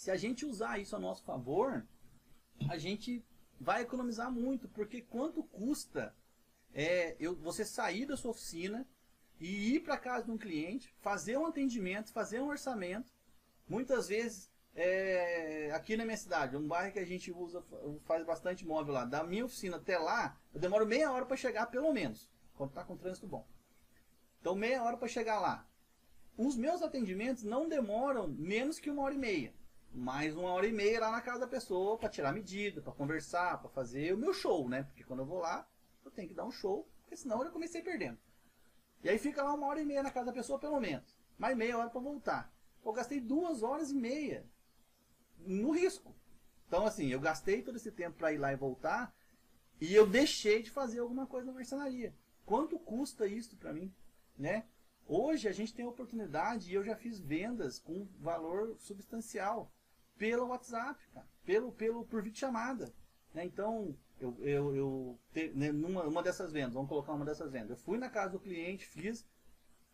[0.02, 1.86] Se a gente usar isso a nosso favor,
[2.68, 3.24] a gente
[3.60, 6.12] vai economizar muito, porque quanto custa
[6.74, 8.84] é, eu, você sair da sua oficina
[9.38, 13.12] e ir para casa de um cliente, fazer um atendimento, fazer um orçamento,
[13.68, 17.62] muitas vezes é, aqui na minha cidade, um bairro que a gente usa,
[18.04, 19.04] faz bastante móvel lá.
[19.04, 22.82] Da minha oficina até lá, eu demoro meia hora para chegar, pelo menos, quando está
[22.82, 23.46] com trânsito bom.
[24.40, 25.64] Então, meia hora para chegar lá.
[26.36, 29.61] Os meus atendimentos não demoram menos que uma hora e meia.
[29.94, 33.60] Mais uma hora e meia lá na casa da pessoa para tirar medida, para conversar,
[33.60, 34.84] para fazer o meu show, né?
[34.84, 35.68] Porque quando eu vou lá,
[36.02, 38.18] eu tenho que dar um show, porque senão eu comecei perdendo.
[39.04, 41.14] E aí fica lá uma hora e meia na casa da pessoa, pelo menos.
[41.38, 42.50] Mais meia hora para voltar.
[42.82, 44.46] Eu gastei duas horas e meia
[45.38, 46.14] no risco.
[46.66, 49.14] Então, assim, eu gastei todo esse tempo para ir lá e voltar
[49.78, 52.14] e eu deixei de fazer alguma coisa na marcenaria.
[52.46, 53.94] Quanto custa isso para mim,
[54.38, 54.64] né?
[55.06, 59.70] Hoje a gente tem a oportunidade e eu já fiz vendas com valor substancial
[60.18, 62.92] pelo WhatsApp, cara, pelo, pelo, por vídeo chamada.
[63.34, 63.44] Né?
[63.44, 67.70] Então, eu, eu, eu te, né, numa uma dessas vendas, vamos colocar uma dessas vendas.
[67.70, 69.26] Eu fui na casa do cliente, fiz,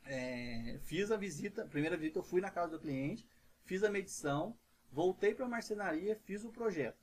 [0.05, 3.27] é, fiz a visita, primeira visita eu fui na casa do cliente,
[3.65, 4.57] fiz a medição,
[4.91, 6.99] Voltei para a marcenaria, fiz o projeto.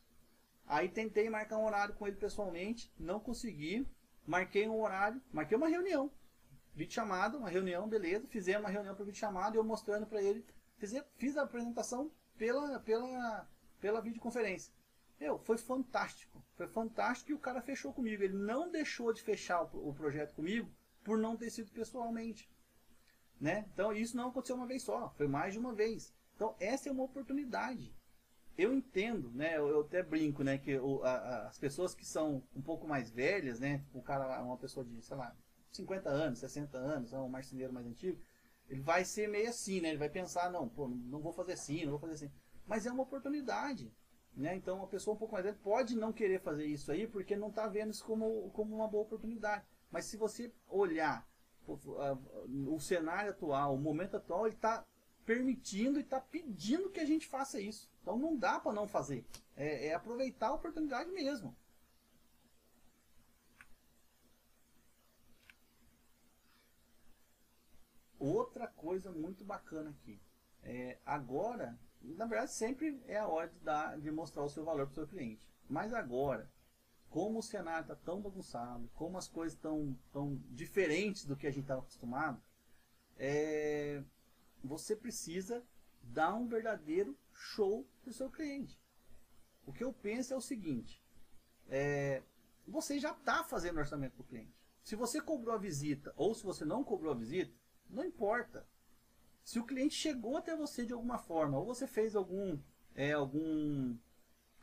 [0.67, 3.88] Aí tentei marcar um horário com ele pessoalmente, não consegui.
[4.25, 6.12] Marquei um horário, marquei uma reunião.
[6.73, 8.28] Vídeo chamado, uma reunião, beleza.
[8.28, 10.43] Fizemos uma reunião para vídeo chamado e eu mostrando para ele.
[10.78, 14.74] Fiz, fiz a apresentação pela, pela, pela videoconferência.
[15.19, 16.43] Meu, foi fantástico.
[16.56, 18.24] Foi fantástico e o cara fechou comigo.
[18.24, 20.69] Ele não deixou de fechar o, o projeto comigo
[21.04, 22.50] por não ter sido pessoalmente.
[23.39, 23.65] Né?
[23.74, 26.13] Então isso não aconteceu uma vez só, foi mais de uma vez.
[26.36, 27.93] Então essa é uma oportunidade.
[28.58, 29.58] Eu entendo, né?
[29.58, 30.58] Eu, eu até brinco, né?
[30.58, 33.84] Que o, a, a, as pessoas que são um pouco mais velhas, né?
[33.93, 35.36] O cara, uma pessoa de, sei lá,
[35.71, 38.17] 50 anos, 60 anos, é um marceneiro mais antigo,
[38.69, 39.89] ele vai ser meio assim, né?
[39.89, 42.32] Ele vai pensar, não, pô, não vou fazer assim, não vou fazer assim.
[42.65, 43.91] Mas é uma oportunidade.
[44.36, 44.56] Né?
[44.56, 47.49] Então, uma pessoa um pouco mais velha pode não querer fazer isso aí porque não
[47.49, 49.63] está vendo isso como, como uma boa oportunidade.
[49.89, 51.25] Mas se você olhar
[51.67, 54.86] o cenário atual, o momento atual, ele está
[55.25, 57.89] permitindo e está pedindo que a gente faça isso.
[58.01, 59.25] Então não dá para não fazer.
[59.56, 61.56] É, é, aproveitar a oportunidade mesmo.
[68.25, 70.19] Outra coisa muito bacana aqui.
[70.63, 71.77] É, agora
[72.13, 74.95] na verdade, sempre é a hora de, dar, de mostrar o seu valor para o
[74.95, 75.47] seu cliente.
[75.67, 76.49] Mas agora,
[77.09, 81.51] como o cenário está tão bagunçado, como as coisas estão tão diferentes do que a
[81.51, 82.41] gente estava acostumado,
[83.17, 84.03] é,
[84.63, 85.63] você precisa
[86.03, 88.79] dar um verdadeiro show para o seu cliente.
[89.65, 91.03] O que eu penso é o seguinte,
[91.67, 92.21] é,
[92.67, 94.53] você já está fazendo orçamento para o cliente.
[94.83, 97.51] Se você cobrou a visita ou se você não cobrou a visita,
[97.89, 98.67] não importa.
[99.43, 102.58] Se o cliente chegou até você de alguma forma, ou você fez algum,
[102.95, 103.95] é, algum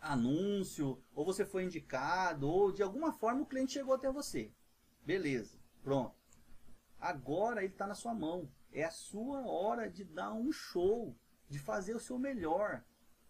[0.00, 4.52] anúncio, ou você foi indicado, ou de alguma forma o cliente chegou até você.
[5.04, 6.16] Beleza, pronto.
[6.98, 8.50] Agora ele está na sua mão.
[8.72, 11.16] É a sua hora de dar um show,
[11.48, 12.82] de fazer o seu melhor,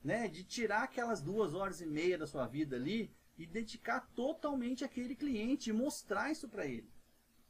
[0.02, 0.28] né?
[0.28, 5.16] de tirar aquelas duas horas e meia da sua vida ali e dedicar totalmente àquele
[5.16, 6.90] cliente e mostrar isso para ele.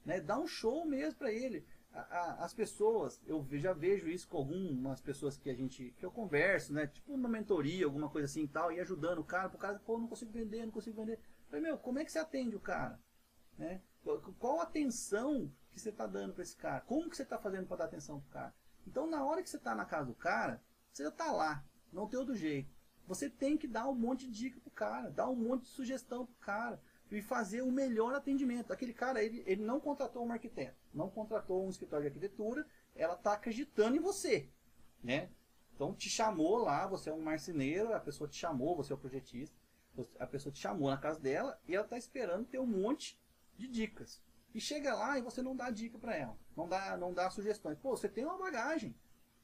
[0.05, 0.21] Né?
[0.21, 5.01] Dar um show mesmo para ele a, as pessoas, eu já vejo isso com algumas
[5.01, 6.87] pessoas que a gente, que eu converso, né?
[6.87, 9.99] Tipo uma mentoria, alguma coisa assim e tal, e ajudando o cara, o cara, pô,
[9.99, 11.15] não consigo vender, não consigo vender.
[11.15, 12.99] Eu falei, meu, como é que você atende o cara?
[13.59, 13.83] Né?
[14.39, 16.81] Qual a atenção que você está dando para esse cara?
[16.81, 18.55] Como que você está fazendo para dar atenção para o cara?
[18.87, 22.19] Então, na hora que você está na casa do cara, você está lá, não tem
[22.19, 22.75] outro jeito.
[23.07, 26.25] Você tem que dar um monte de dica pro cara, dar um monte de sugestão
[26.25, 26.81] pro cara
[27.17, 28.73] e fazer o melhor atendimento.
[28.73, 33.15] Aquele cara, ele, ele não contratou um arquiteto, não contratou um escritório de arquitetura, ela
[33.15, 34.49] está acreditando em você,
[35.03, 35.31] né?
[35.75, 38.99] Então te chamou lá, você é um marceneiro, a pessoa te chamou, você é o
[38.99, 39.57] projetista,
[40.19, 43.21] a pessoa te chamou na casa dela e ela está esperando ter um monte
[43.57, 44.23] de dicas.
[44.55, 47.79] E chega lá e você não dá dica para ela, não dá, não dá sugestões.
[47.79, 48.95] Pô, você tem uma bagagem,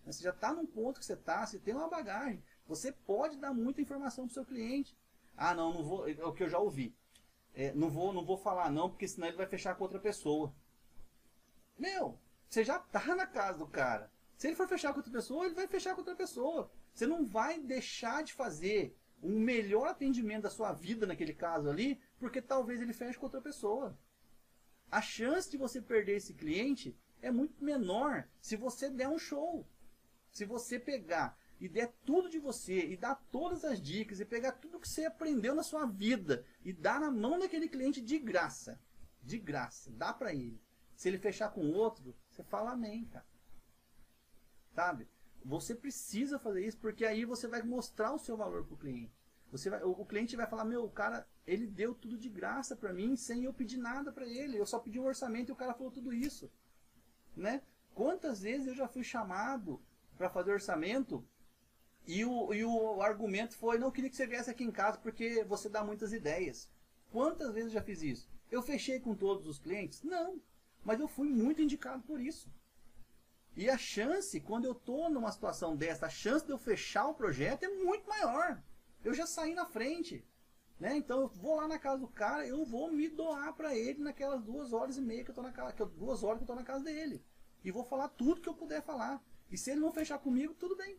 [0.04, 0.12] né?
[0.12, 3.54] você já está num ponto que você está, você tem uma bagagem, você pode dar
[3.54, 4.96] muita informação para o seu cliente.
[5.36, 6.94] Ah, não, não vou, é o que eu já ouvi
[7.54, 10.54] é, não, vou, não vou falar não, porque senão ele vai fechar com outra pessoa.
[11.78, 14.10] Meu, você já tá na casa do cara.
[14.36, 16.70] Se ele for fechar com outra pessoa, ele vai fechar com outra pessoa.
[16.92, 22.00] Você não vai deixar de fazer um melhor atendimento da sua vida naquele caso ali,
[22.18, 23.98] porque talvez ele feche com outra pessoa.
[24.90, 29.66] A chance de você perder esse cliente é muito menor se você der um show.
[30.30, 34.52] Se você pegar e der tudo de você e dar todas as dicas e pegar
[34.52, 38.80] tudo que você aprendeu na sua vida e dar na mão daquele cliente de graça.
[39.22, 40.60] De graça, dá para ele.
[40.94, 43.26] Se ele fechar com outro, você fala amém, cara.
[44.74, 45.08] Sabe?
[45.44, 49.16] Você precisa fazer isso porque aí você vai mostrar o seu valor pro cliente.
[49.50, 52.76] Você vai, o, o cliente vai falar: "Meu, o cara, ele deu tudo de graça
[52.76, 54.58] para mim sem eu pedir nada para ele.
[54.58, 56.50] Eu só pedi um orçamento e o cara falou tudo isso".
[57.36, 57.62] Né?
[57.94, 59.82] Quantas vezes eu já fui chamado
[60.16, 61.26] para fazer orçamento
[62.08, 65.44] e o, e o argumento foi, não queria que você viesse aqui em casa porque
[65.44, 66.66] você dá muitas ideias.
[67.12, 68.26] Quantas vezes eu já fiz isso?
[68.50, 70.02] Eu fechei com todos os clientes?
[70.02, 70.40] Não.
[70.82, 72.50] Mas eu fui muito indicado por isso.
[73.54, 77.14] E a chance, quando eu estou numa situação dessa, a chance de eu fechar o
[77.14, 78.62] projeto é muito maior.
[79.04, 80.24] Eu já saí na frente.
[80.80, 80.96] Né?
[80.96, 84.42] Então eu vou lá na casa do cara, eu vou me doar para ele naquelas
[84.42, 86.46] duas horas e meia que eu tô na casa, que eu, duas horas que eu
[86.46, 87.22] tô na casa dele.
[87.62, 89.22] E vou falar tudo que eu puder falar.
[89.50, 90.96] E se ele não fechar comigo, tudo bem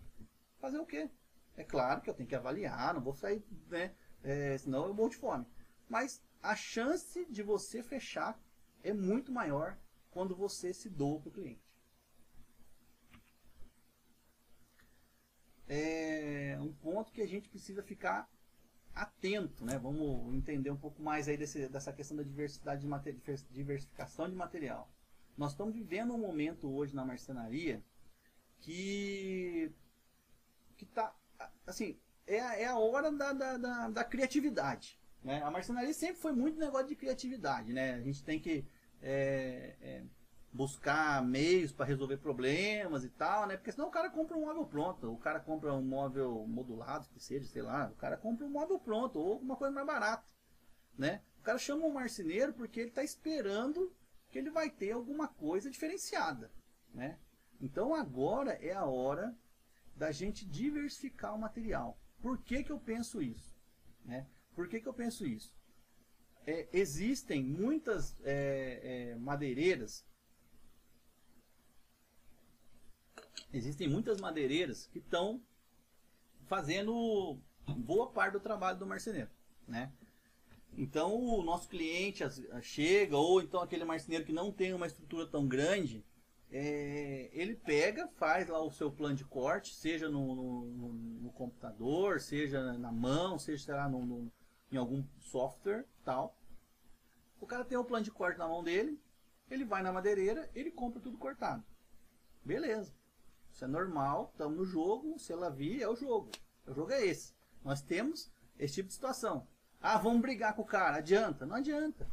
[0.60, 1.10] fazer o quê?
[1.58, 3.93] É claro que eu tenho que avaliar, não vou sair, né?
[4.24, 5.45] É, senão eu morro de fome.
[5.88, 8.39] Mas a chance de você fechar
[8.84, 9.78] é muito maior
[10.12, 11.69] quando você se doa para o cliente.
[15.67, 18.30] É um ponto que a gente precisa ficar
[18.93, 19.78] atento, né?
[19.78, 24.91] Vamos entender um pouco mais aí desse, dessa questão da diversidade de diversificação de material.
[25.38, 27.84] Nós estamos vivendo um momento hoje na marcenaria
[28.60, 29.72] que
[30.80, 31.13] que tá,
[31.68, 34.98] assim, é, é a hora da, da, da, da criatividade.
[35.22, 35.44] Né?
[35.44, 37.96] A marcenaria sempre foi muito negócio de criatividade, né?
[37.96, 38.65] A gente tem que
[39.02, 40.04] é, é,
[40.54, 43.58] buscar meios para resolver problemas e tal, né?
[43.58, 47.20] Porque senão o cara compra um móvel pronto, o cara compra um móvel modulado, que
[47.20, 50.24] seja, sei lá, o cara compra um móvel pronto ou alguma coisa mais barata,
[50.98, 51.22] né?
[51.39, 53.94] O cara chama um marceneiro porque ele está esperando
[54.30, 56.50] que ele vai ter alguma coisa diferenciada,
[56.94, 57.18] né?
[57.60, 59.36] Então agora é a hora
[60.00, 62.00] da gente diversificar o material.
[62.22, 63.54] Por que, que eu penso isso?
[64.06, 64.26] Né?
[64.56, 65.54] Por que, que eu penso isso?
[66.48, 70.08] É, existem muitas é, é, madeireiras
[73.52, 75.42] existem muitas madeireiras que estão
[76.46, 79.30] fazendo boa parte do trabalho do marceneiro,
[79.68, 79.92] né?
[80.78, 82.24] Então o nosso cliente
[82.62, 86.06] chega, ou então aquele marceneiro que não tem uma estrutura tão grande,
[86.52, 92.20] é, ele pega, faz lá o seu plano de corte, seja no, no, no computador,
[92.20, 94.32] seja na mão, seja sei lá, no,
[94.72, 96.36] em algum software tal.
[97.40, 99.00] O cara tem o plano de corte na mão dele,
[99.50, 101.64] ele vai na madeireira, ele compra tudo cortado.
[102.44, 102.94] Beleza.
[103.52, 106.32] Isso é normal, estamos no jogo, se ela vir, é o jogo.
[106.66, 107.34] O jogo é esse.
[107.64, 109.48] Nós temos esse tipo de situação.
[109.82, 110.98] Ah, vamos brigar com o cara.
[110.98, 111.46] Adianta?
[111.46, 112.10] Não adianta.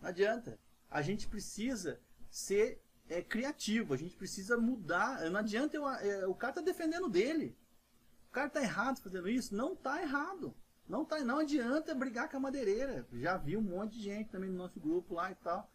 [0.00, 0.58] Não adianta.
[0.90, 3.94] A gente precisa ser é, criativo.
[3.94, 5.28] A gente precisa mudar.
[5.30, 7.56] Não adianta eu, é, o cara tá defendendo dele.
[8.28, 9.54] O cara tá errado fazendo isso?
[9.54, 10.54] Não tá errado.
[10.88, 13.06] Não, tá, não adianta brigar com a madeireira.
[13.12, 15.70] Já vi um monte de gente também no nosso grupo lá e tal.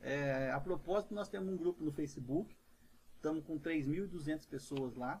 [0.00, 2.56] É, a propósito, nós temos um grupo no Facebook.
[3.16, 5.20] Estamos com 3.200 pessoas lá.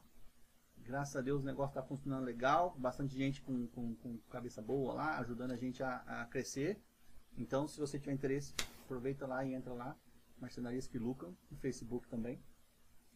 [0.78, 2.76] Graças a Deus o negócio está funcionando legal.
[2.78, 6.80] Bastante gente com, com, com, cabeça boa lá, ajudando a gente a, a, crescer.
[7.36, 9.96] Então, se você tiver interesse, aproveita lá e entra lá.
[10.38, 12.40] Marcenarias que lucram, no Facebook também.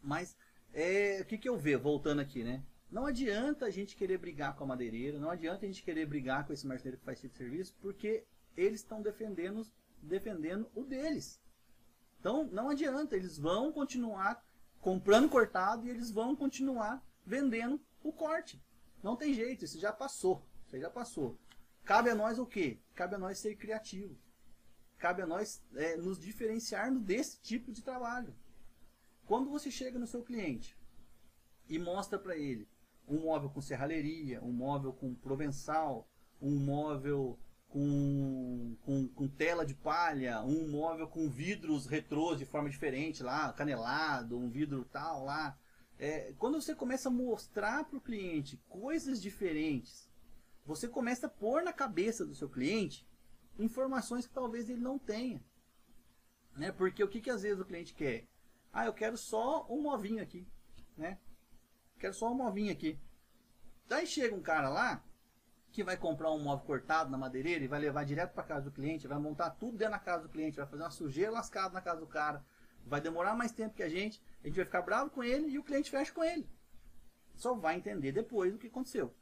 [0.02, 0.37] Mas,
[0.72, 2.62] é, o que, que eu vejo, voltando aqui, né?
[2.90, 6.46] Não adianta a gente querer brigar com a madeireira, não adianta a gente querer brigar
[6.46, 8.24] com esse marceneiro que faz tipo de serviço, porque
[8.56, 9.64] eles estão defendendo,
[10.02, 11.40] defendendo o deles.
[12.18, 14.44] Então, não adianta, eles vão continuar
[14.80, 18.61] comprando cortado e eles vão continuar vendendo o corte.
[19.02, 20.44] Não tem jeito, isso já passou.
[20.66, 21.38] Isso já passou.
[21.85, 22.78] Cabe a nós o quê?
[22.94, 24.18] Cabe a nós ser criativos.
[25.00, 28.34] Cabe a nós é, nos diferenciarmos desse tipo de trabalho.
[29.24, 30.76] Quando você chega no seu cliente
[31.66, 32.68] e mostra para ele
[33.08, 36.06] um móvel com serralheria, um móvel com provençal,
[36.40, 37.38] um móvel
[37.70, 43.52] com, com, com, tela de palha, um móvel com vidros retrôs de forma diferente lá,
[43.54, 45.58] canelado, um vidro tal lá.
[45.98, 50.10] É, quando você começa a mostrar para o cliente coisas diferentes,
[50.66, 53.08] você começa a pôr na cabeça do seu cliente
[53.58, 55.42] informações que talvez ele não tenha.
[56.56, 56.72] Né?
[56.72, 58.26] Porque o que, que às vezes o cliente quer?
[58.72, 60.46] Ah, eu quero só um movinho aqui.
[60.96, 61.18] Né?
[61.98, 62.98] Quero só um movinho aqui.
[63.86, 65.04] Daí chega um cara lá,
[65.72, 68.72] que vai comprar um móvel cortado na madeireira e vai levar direto para casa do
[68.72, 71.80] cliente, vai montar tudo dentro da casa do cliente, vai fazer uma sujeira lascada na
[71.80, 72.44] casa do cara,
[72.84, 75.58] vai demorar mais tempo que a gente, a gente vai ficar bravo com ele e
[75.58, 76.48] o cliente fecha com ele.
[77.36, 79.14] Só vai entender depois o que aconteceu.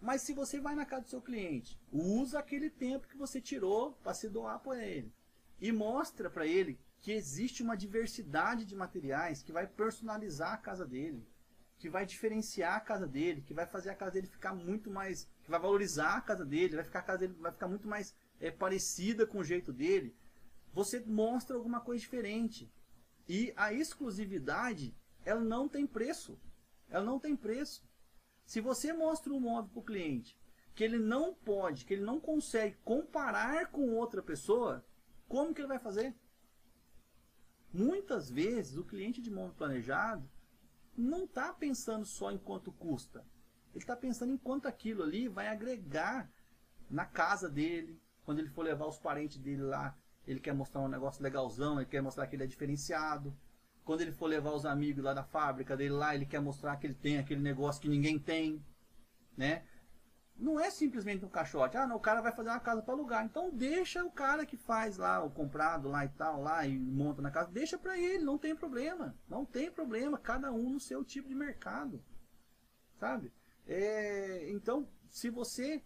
[0.00, 3.92] Mas se você vai na casa do seu cliente, usa aquele tempo que você tirou
[4.02, 5.12] para se doar para ele
[5.60, 10.86] e mostra para ele que existe uma diversidade de materiais que vai personalizar a casa
[10.86, 11.26] dele,
[11.78, 15.28] que vai diferenciar a casa dele, que vai fazer a casa dele ficar muito mais,
[15.42, 18.14] que vai valorizar a casa dele, vai ficar a casa dele vai ficar muito mais
[18.38, 20.14] é, parecida com o jeito dele.
[20.72, 22.70] Você mostra alguma coisa diferente.
[23.28, 26.38] E a exclusividade, ela não tem preço.
[26.88, 27.82] Ela não tem preço.
[28.50, 30.36] Se você mostra um móvel para o cliente
[30.74, 34.84] que ele não pode, que ele não consegue comparar com outra pessoa,
[35.28, 36.16] como que ele vai fazer?
[37.72, 40.28] Muitas vezes o cliente de móvel planejado
[40.96, 43.24] não está pensando só em quanto custa.
[43.72, 46.28] Ele está pensando em quanto aquilo ali vai agregar
[46.90, 48.02] na casa dele.
[48.24, 51.88] Quando ele for levar os parentes dele lá, ele quer mostrar um negócio legalzão, ele
[51.88, 53.32] quer mostrar que ele é diferenciado.
[53.90, 56.86] Quando ele for levar os amigos lá da fábrica dele lá, ele quer mostrar que
[56.86, 58.64] ele tem aquele negócio que ninguém tem.
[59.36, 59.64] Né?
[60.36, 61.76] não é simplesmente um caixote.
[61.76, 63.24] Ah, não, o cara vai fazer uma casa para alugar.
[63.24, 67.20] Então deixa o cara que faz lá o comprado lá e tal, lá e monta
[67.20, 69.12] na casa, deixa para ele, não tem problema.
[69.28, 72.00] Não tem problema, cada um no seu tipo de mercado.
[72.94, 73.32] Sabe?
[73.66, 75.82] É, então, se você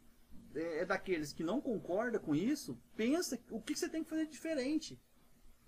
[0.54, 4.26] é, é daqueles que não concorda com isso, pensa o que você tem que fazer
[4.26, 5.00] diferente.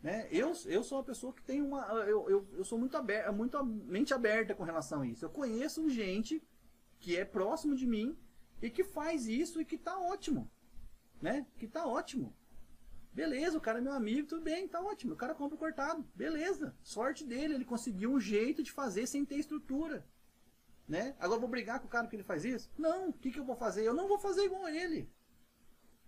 [0.02, 0.28] Né?
[0.30, 1.84] Eu, eu sou uma pessoa que tem uma.
[2.06, 5.24] Eu, eu, eu sou muito, aberta, muito mente aberta com relação a isso.
[5.24, 6.42] Eu conheço gente
[6.98, 8.16] que é próximo de mim
[8.60, 10.50] e que faz isso e que tá ótimo.
[11.20, 11.46] Né?
[11.56, 12.34] Que tá ótimo.
[13.12, 15.14] Beleza, o cara é meu amigo, tudo bem, tá ótimo.
[15.14, 16.06] O cara compra cortado.
[16.14, 16.76] Beleza.
[16.82, 20.06] Sorte dele, ele conseguiu um jeito de fazer sem ter estrutura.
[20.86, 21.16] Né?
[21.18, 22.70] Agora vou brigar com o cara que ele faz isso?
[22.78, 23.84] Não, o que, que eu vou fazer?
[23.84, 25.10] Eu não vou fazer igual a ele.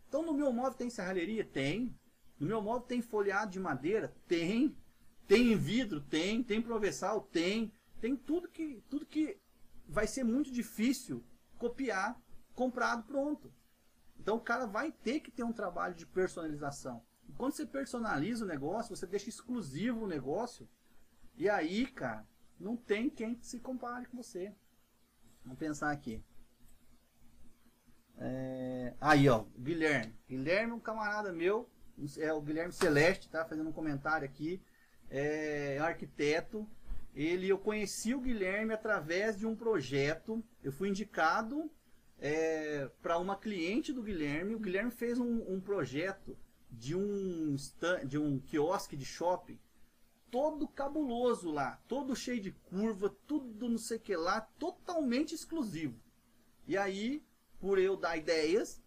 [0.06, 1.44] Então no meu móvel tem serralheria?
[1.44, 1.98] Tem.
[2.39, 4.14] No meu móvel tem folhado de madeira?
[4.26, 4.76] Tem.
[5.26, 6.01] Tem vidro?
[6.01, 6.43] Tem.
[6.43, 7.20] Tem provessal?
[7.20, 7.72] Tem.
[8.01, 9.39] Tem tudo que, tudo que
[9.89, 11.24] vai ser muito difícil
[11.57, 12.20] copiar
[12.55, 13.53] comprado pronto.
[14.18, 17.03] Então o cara vai ter que ter um trabalho de personalização.
[17.28, 20.68] E quando você personaliza o negócio, você deixa exclusivo o negócio,
[21.36, 22.26] E aí, cara,
[22.59, 24.53] não tem quem se compare com você.
[25.45, 26.20] Vamos pensar aqui.
[28.16, 28.95] É...
[29.01, 30.14] Aí, ó, Guilherme.
[30.28, 31.70] Guilherme é um camarada meu,
[32.18, 34.61] é o Guilherme Celeste, tá fazendo um comentário aqui.
[35.11, 36.68] É arquiteto.
[37.14, 40.44] Ele, eu conheci o Guilherme através de um projeto.
[40.62, 41.70] Eu fui indicado
[42.18, 44.55] é, para uma cliente do Guilherme.
[44.55, 46.36] O Guilherme fez um, um projeto
[46.70, 47.57] de um,
[48.07, 49.59] de um quiosque de shopping
[50.30, 55.99] todo cabuloso lá, todo cheio de curva, tudo não sei que lá, totalmente exclusivo.
[56.66, 57.24] E aí,
[57.59, 58.82] por eu dar ideias,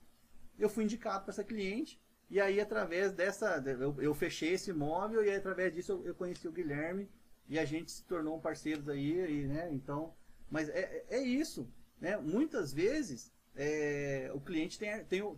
[0.57, 2.01] eu fui indicado para essa cliente.
[2.32, 6.15] E aí, através dessa, eu, eu, fechei esse imóvel e aí, através disso eu, eu,
[6.15, 7.11] conheci o Guilherme
[7.45, 9.69] e a gente se tornou um parceiros aí, e, né?
[9.73, 10.15] Então,
[10.49, 11.69] mas é, é isso,
[11.99, 12.15] né?
[12.15, 15.38] Muitas vezes é, o cliente tem, tem o,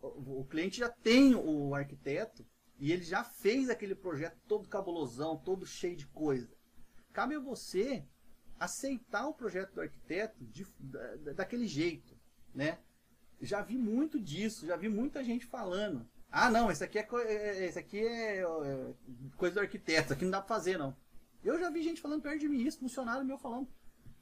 [0.00, 2.42] o, o cliente já tem o arquiteto
[2.78, 6.48] e ele já fez aquele projeto todo cabulosão, todo cheio de coisa.
[7.12, 8.02] Cabe a você
[8.58, 12.16] aceitar o projeto do arquiteto de, da, daquele jeito,
[12.54, 12.78] né?
[13.42, 16.08] Já vi muito disso, já vi muita gente falando.
[16.36, 18.94] Ah, não, isso aqui é, é, esse aqui é, é
[19.36, 20.96] coisa do arquiteto, isso aqui não dá pra fazer, não.
[21.44, 23.68] Eu já vi gente falando perto de mim isso, funcionário meu falando.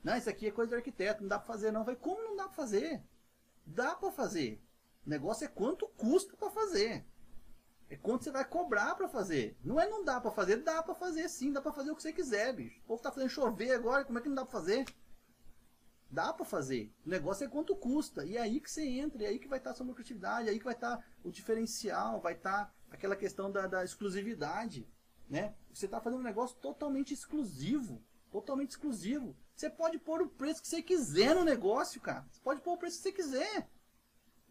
[0.05, 1.85] Não, isso aqui é coisa do arquiteto, não dá pra fazer, não.
[1.85, 3.03] Falei, como não dá pra fazer?
[3.65, 4.63] Dá pra fazer.
[5.07, 7.03] O negócio é quanto custa pra fazer.
[7.89, 9.57] É quanto você vai cobrar para fazer.
[9.65, 12.03] Não é não dá para fazer, dá para fazer sim, dá para fazer o que
[12.03, 12.79] você quiser, bicho.
[12.81, 14.85] O povo tá fazendo chover agora, como é que não dá para fazer?
[16.13, 16.95] Dá para fazer.
[17.05, 18.25] O negócio é quanto custa.
[18.25, 20.49] E é aí que você entra, e é aí que vai estar a sua lucratividade,
[20.49, 24.87] é aí que vai estar o diferencial, vai estar aquela questão da, da exclusividade.
[25.29, 25.55] Né?
[25.73, 28.01] Você está fazendo um negócio totalmente exclusivo.
[28.31, 29.35] Totalmente exclusivo.
[29.57, 32.27] Você pode pôr o preço que você quiser no negócio, cara.
[32.31, 33.69] Você pode pôr o preço que você quiser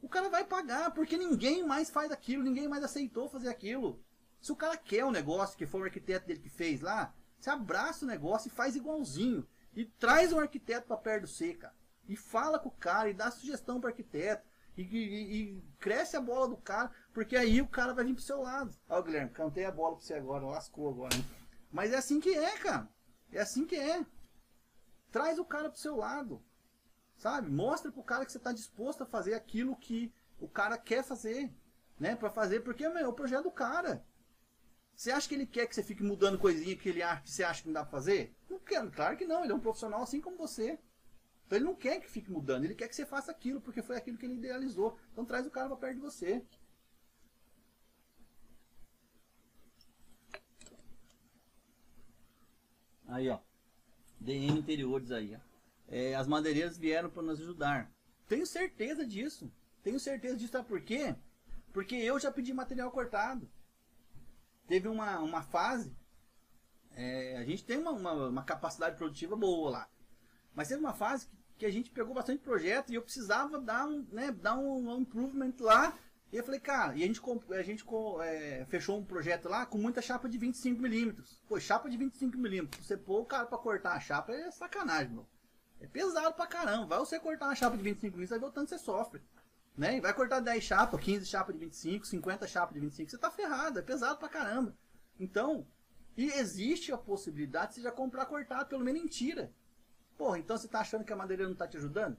[0.02, 4.04] o cara vai pagar, porque ninguém mais faz aquilo, ninguém mais aceitou fazer aquilo.
[4.42, 7.52] Se o cara quer o negócio, que foi o arquiteto dele que fez lá, você
[7.52, 9.48] abraça o negócio e faz igualzinho.
[9.74, 11.74] E traz um arquiteto para perto do você, cara.
[12.08, 14.46] E fala com o cara e dá sugestão para arquiteto.
[14.78, 18.24] E, e, e, cresce a bola do cara, porque aí o cara vai vir pro
[18.24, 18.76] seu lado.
[18.90, 21.16] Ó, Guilherme, cantei a bola pra você agora, lascou agora.
[21.16, 21.26] Hein?
[21.72, 22.88] Mas é assim que é, cara.
[23.32, 24.06] É assim que é.
[25.12, 26.42] Traz o cara pro seu lado.
[27.18, 27.50] Sabe?
[27.50, 31.54] Mostra pro cara que você está disposto a fazer aquilo que o cara quer fazer.
[32.00, 32.16] Né?
[32.16, 34.04] Para fazer, porque meu, é o projeto do cara.
[35.02, 37.44] Você acha que ele quer que você fique mudando coisinha que ele acha que você
[37.44, 38.36] acha que não dá pra fazer?
[38.48, 40.78] Não quer, claro que não, ele é um profissional assim como você.
[41.48, 43.98] Então ele não quer que fique mudando, ele quer que você faça aquilo, porque foi
[43.98, 45.00] aquilo que ele idealizou.
[45.12, 46.46] Então traz o cara para perto de você.
[53.08, 53.40] Aí, ó.
[54.20, 55.40] DM Interiores aí, ó
[55.88, 57.92] é, as madeireiras vieram para nos ajudar.
[58.28, 59.52] Tenho certeza disso.
[59.82, 61.16] Tenho certeza disso, sabe por quê?
[61.74, 63.50] Porque eu já pedi material cortado.
[64.72, 65.94] Teve uma, uma fase,
[66.92, 69.90] é, a gente tem uma, uma, uma, capacidade produtiva boa lá.
[70.56, 73.86] Mas teve uma fase que, que, a gente pegou bastante projeto e eu precisava dar
[73.86, 76.00] um, né, dar um, um improvement lá.
[76.32, 77.84] E eu falei, cara, e a gente, a gente
[78.24, 81.22] é, fechou um projeto lá com muita chapa de 25mm.
[81.50, 82.70] Pô, chapa de 25mm.
[82.82, 85.28] Você pôr o cara para cortar a chapa é sacanagem, meu.
[85.82, 86.86] É pesado pra caramba.
[86.86, 89.22] Vai você cortar uma chapa de 25 litros, vai ver o tanto você sofre.
[89.78, 89.98] Né?
[89.98, 93.32] E vai cortar 10 chapas, 15 chapas de 25, 50 chapas de 25, você tá
[93.32, 94.76] ferrado, é pesado pra caramba.
[95.20, 95.66] Então,
[96.18, 99.52] e existe a possibilidade de você já comprar cortado, pelo menos em tira.
[100.18, 102.18] Porra, então você tá achando que a madeireira não tá te ajudando?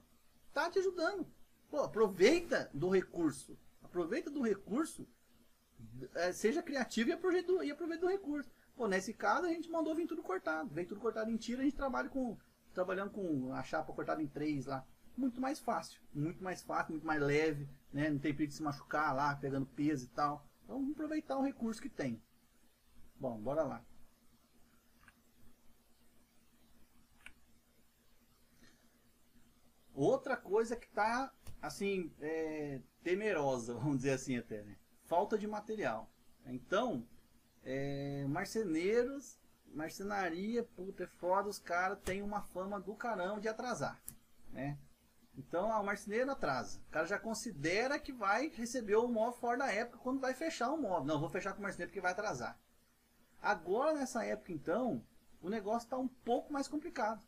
[0.51, 1.25] Tá te ajudando.
[1.69, 3.57] Pô, aproveita do recurso.
[3.83, 5.07] Aproveita do recurso,
[6.15, 8.49] é, seja criativo e aproveita do, e aproveita do recurso.
[8.75, 10.69] Pô, nesse caso a gente mandou vir tudo cortado.
[10.73, 12.37] Vem tudo cortado em tira, a gente trabalha com
[12.73, 14.85] trabalhando com a chapa cortada em três lá.
[15.15, 18.09] Muito mais fácil, muito mais fácil, muito mais leve, né?
[18.09, 20.45] Não tem perigo de se machucar lá, pegando peso e tal.
[20.63, 22.21] Então vamos aproveitar o recurso que tem.
[23.19, 23.85] Bom, bora lá.
[29.93, 34.75] Outra coisa que está assim é, temerosa, vamos dizer assim até, né?
[35.05, 36.09] Falta de material.
[36.45, 37.07] Então,
[37.63, 39.39] é, marceneiros
[39.73, 44.01] marcenaria, puta, é foda, os caras têm uma fama do caramba de atrasar,
[44.51, 44.77] né?
[45.35, 46.79] Então, o marceneiro atrasa.
[46.87, 50.71] O cara já considera que vai receber o móvel fora da época quando vai fechar
[50.71, 51.05] o móvel.
[51.05, 52.59] Não, vou fechar com o marceneiro porque vai atrasar.
[53.41, 55.03] Agora, nessa época, então,
[55.41, 57.25] o negócio está um pouco mais complicado.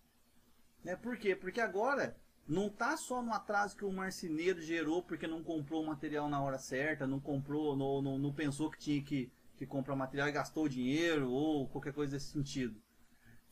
[0.84, 0.96] Né?
[0.96, 1.36] Por quê?
[1.36, 2.16] Porque agora
[2.48, 6.42] não está só no atraso que o marceneiro gerou porque não comprou o material na
[6.42, 10.34] hora certa, não comprou, não, não, não pensou que tinha que que compra material e
[10.34, 12.82] gastou dinheiro ou qualquer coisa desse sentido.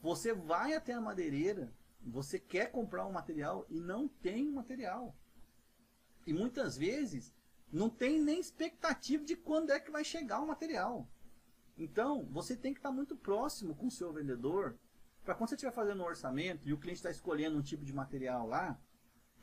[0.01, 1.71] Você vai até a madeireira,
[2.05, 5.15] você quer comprar um material e não tem material.
[6.25, 7.33] E muitas vezes
[7.71, 11.07] não tem nem expectativa de quando é que vai chegar o material.
[11.77, 14.77] Então, você tem que estar muito próximo com o seu vendedor,
[15.23, 17.93] para quando você estiver fazendo um orçamento e o cliente está escolhendo um tipo de
[17.93, 18.79] material lá,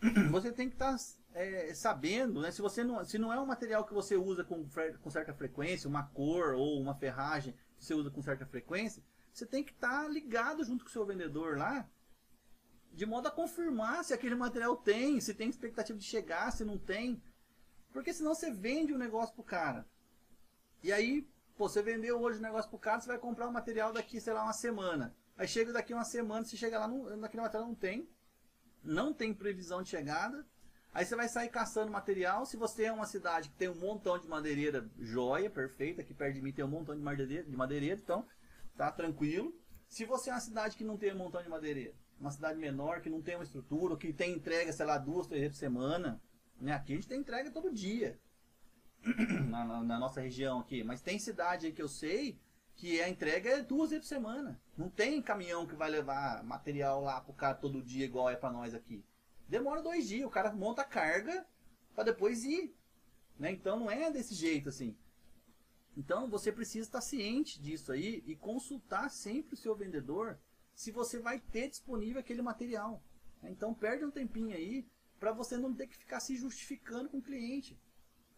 [0.31, 0.97] você tem que estar
[1.35, 4.67] é, sabendo, né, se, você não, se não é um material que você usa com,
[5.03, 9.03] com certa frequência, uma cor ou uma ferragem que você usa com certa frequência,
[9.33, 11.89] você tem que estar ligado junto com o seu vendedor lá,
[12.93, 16.79] de modo a confirmar se aquele material tem, se tem expectativa de chegar, se não
[16.79, 17.23] tem.
[17.93, 19.87] Porque senão você vende o um negócio pro cara.
[20.83, 23.93] E aí, pô, você vendeu hoje o negócio pro cara, você vai comprar o material
[23.93, 25.15] daqui, sei lá, uma semana.
[25.37, 28.09] Aí chega daqui uma semana, você chega lá, não, naquele material não tem.
[28.83, 30.47] Não tem previsão de chegada.
[30.93, 32.45] Aí você vai sair caçando material.
[32.45, 36.35] Se você é uma cidade que tem um montão de madeireira joia, perfeita, aqui perto
[36.35, 38.27] de mim tem um montão de madeireira, de madeireira então
[38.77, 39.55] tá tranquilo.
[39.89, 43.01] Se você é uma cidade que não tem um montão de madeireira, uma cidade menor,
[43.01, 46.21] que não tem uma estrutura, que tem entrega, sei lá, duas, três vezes por semana,
[46.61, 46.73] né?
[46.75, 48.19] Aqui a gente tem entrega todo dia.
[49.49, 50.85] na, na, na, nossa região aqui.
[50.85, 52.39] Mas tem cidade que eu sei
[52.77, 54.61] que a entrega é duas vezes por semana.
[54.77, 58.53] Não tem caminhão que vai levar material lá pro cara todo dia igual é para
[58.53, 59.05] nós aqui.
[59.49, 61.47] Demora dois dias, o cara monta a carga
[61.95, 62.75] para depois ir.
[63.39, 63.53] Né?
[63.53, 64.97] Então não é desse jeito assim.
[65.97, 70.39] Então você precisa estar ciente disso aí e consultar sempre o seu vendedor
[70.75, 73.03] se você vai ter disponível aquele material.
[73.43, 74.87] Então perde um tempinho aí
[75.19, 77.79] para você não ter que ficar se justificando com o cliente.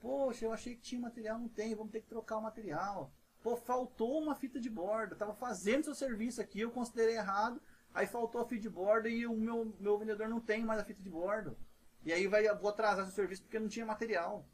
[0.01, 3.13] Poxa, eu achei que tinha material, não tem, vamos ter que trocar o material.
[3.43, 7.61] Pô, faltou uma fita de borda, estava fazendo seu serviço aqui, eu considerei errado,
[7.95, 10.85] aí faltou a fita de borda e o meu, meu vendedor não tem mais a
[10.85, 11.57] fita de borda.
[12.05, 14.45] E aí vai, vou atrasar seu serviço porque não tinha material.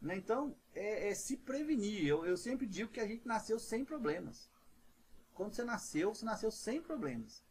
[0.00, 0.16] Né?
[0.16, 2.06] Então, é, é, se prevenir.
[2.06, 4.50] Eu, eu sempre digo que a gente nasceu sem problemas.
[5.36, 7.44] Quando você nasceu, você nasceu sem problemas.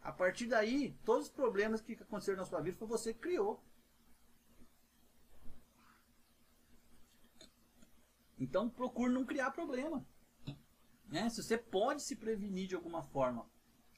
[0.00, 3.62] A partir daí, todos os problemas que aconteceram na sua vida foi você que criou.
[8.38, 10.06] Então procure não criar problema.
[11.06, 11.28] Né?
[11.30, 13.48] Se você pode se prevenir de alguma forma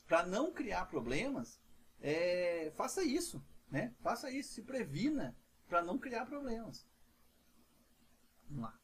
[0.07, 1.61] para não criar problemas,
[2.01, 3.45] é, faça isso.
[3.71, 3.95] Né?
[4.01, 5.37] Faça isso, se previna
[5.69, 6.87] para não criar problemas.
[8.49, 8.84] Vamos lá.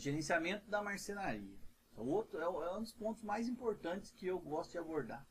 [0.00, 1.58] Gerenciamento da marcenaria.
[1.96, 5.26] É outro, é, é, um dos pontos mais importantes que eu gosto de abordar.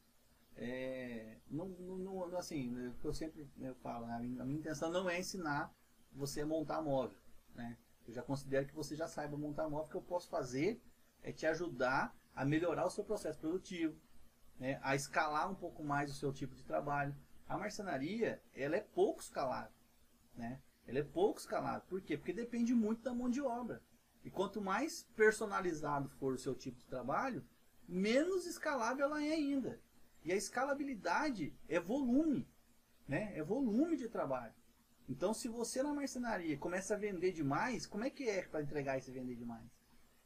[0.56, 5.20] É, não, não, assim, eu sempre eu falo, a minha, a minha intenção não é
[5.20, 5.74] ensinar
[6.12, 7.18] você montar móvel.
[7.56, 7.78] Né?
[8.08, 9.88] Eu já considero que você já saiba montar móvel.
[9.88, 10.82] O que eu posso fazer
[11.24, 14.00] é te ajudar a melhorar o seu processo produtivo,
[14.60, 14.80] né?
[14.84, 17.16] a escalar um pouco mais o seu tipo de trabalho.
[17.48, 19.74] A marcenaria, ela é pouco escalável.
[20.36, 20.62] Né?
[20.86, 21.82] Ela é pouco escalável.
[21.88, 22.18] Por quê?
[22.18, 23.82] Porque depende muito da mão de obra.
[24.24, 27.46] E quanto mais personalizado for o seu tipo de trabalho,
[27.88, 29.82] menos escalável ela é ainda.
[30.24, 32.48] E a escalabilidade é volume,
[33.08, 33.32] né?
[33.38, 34.54] É volume de trabalho.
[35.08, 38.98] Então, se você na marcenaria começa a vender demais, como é que é para entregar
[38.98, 39.68] esse vender demais?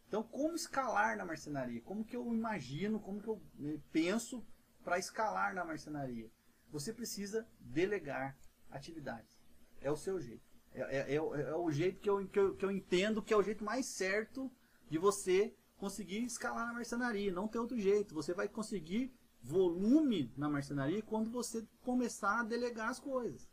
[0.07, 1.81] Então, como escalar na marcenaria?
[1.81, 4.45] Como que eu imagino, como que eu né, penso
[4.83, 6.29] para escalar na marcenaria?
[6.69, 8.37] Você precisa delegar
[8.69, 9.39] atividades.
[9.79, 10.52] É o seu jeito.
[10.73, 13.37] É, é, é, é o jeito que eu, que, eu, que eu entendo que é
[13.37, 14.51] o jeito mais certo
[14.89, 17.31] de você conseguir escalar na marcenaria.
[17.31, 18.15] Não tem outro jeito.
[18.15, 23.49] Você vai conseguir volume na marcenaria quando você começar a delegar as coisas.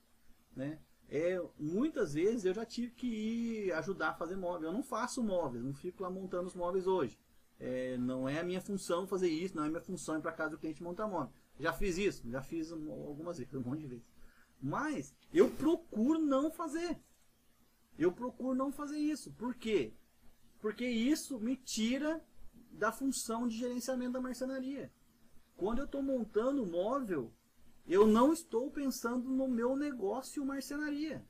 [0.54, 0.78] Né?
[1.08, 4.64] É, muitas vezes eu já tive que ir ajudar a fazer móveis.
[4.64, 7.18] Eu não faço móveis, não fico lá montando os móveis hoje.
[7.58, 10.50] É, não é a minha função fazer isso, não é minha função ir para casa
[10.50, 11.32] do cliente montar móvel.
[11.58, 14.06] Já fiz isso, já fiz algumas vezes, um monte de vezes.
[14.62, 16.98] Mas eu procuro não fazer.
[18.00, 19.30] Eu procuro não fazer isso.
[19.34, 19.92] Por quê?
[20.58, 22.24] Porque isso me tira
[22.72, 24.90] da função de gerenciamento da marcenaria.
[25.54, 27.30] Quando eu estou montando o móvel,
[27.86, 31.22] eu não estou pensando no meu negócio marcenaria.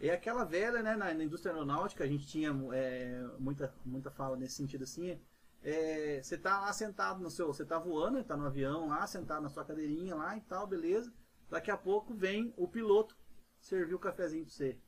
[0.00, 4.36] É aquela velha, né, na, na indústria aeronáutica, a gente tinha é, muita, muita fala
[4.36, 5.20] nesse sentido assim.
[5.62, 9.42] É, você está lá sentado no seu, você está voando, está no avião lá, sentado
[9.42, 11.12] na sua cadeirinha lá e tal, beleza.
[11.48, 13.16] Daqui a pouco vem o piloto
[13.60, 14.80] servir o cafezinho para você.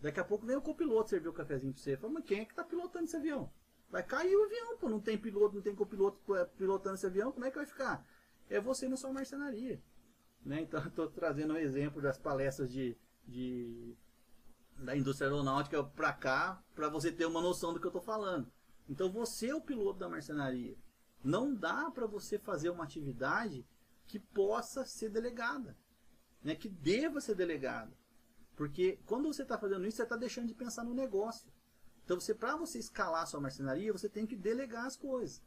[0.00, 1.96] Daqui a pouco vem o copiloto servir o cafezinho para você.
[1.96, 3.50] Fala, mas quem é que está pilotando esse avião?
[3.90, 4.88] Vai cair o avião, pô.
[4.88, 8.06] Não tem piloto, não tem copiloto é, pilotando esse avião, como é que vai ficar?
[8.50, 9.82] é você na sua marcenaria.
[10.44, 10.62] Né?
[10.62, 12.96] Então, estou trazendo um exemplo das palestras de,
[13.26, 13.96] de
[14.76, 18.50] da indústria aeronáutica para cá, para você ter uma noção do que eu estou falando.
[18.88, 20.76] Então, você é o piloto da marcenaria.
[21.22, 23.66] Não dá para você fazer uma atividade
[24.06, 25.76] que possa ser delegada,
[26.42, 26.54] né?
[26.54, 27.92] que deva ser delegada.
[28.58, 31.48] Porque quando você está fazendo isso, você está deixando de pensar no negócio.
[32.04, 35.40] Então, você, para você escalar a sua marcenaria, você tem que delegar as coisas.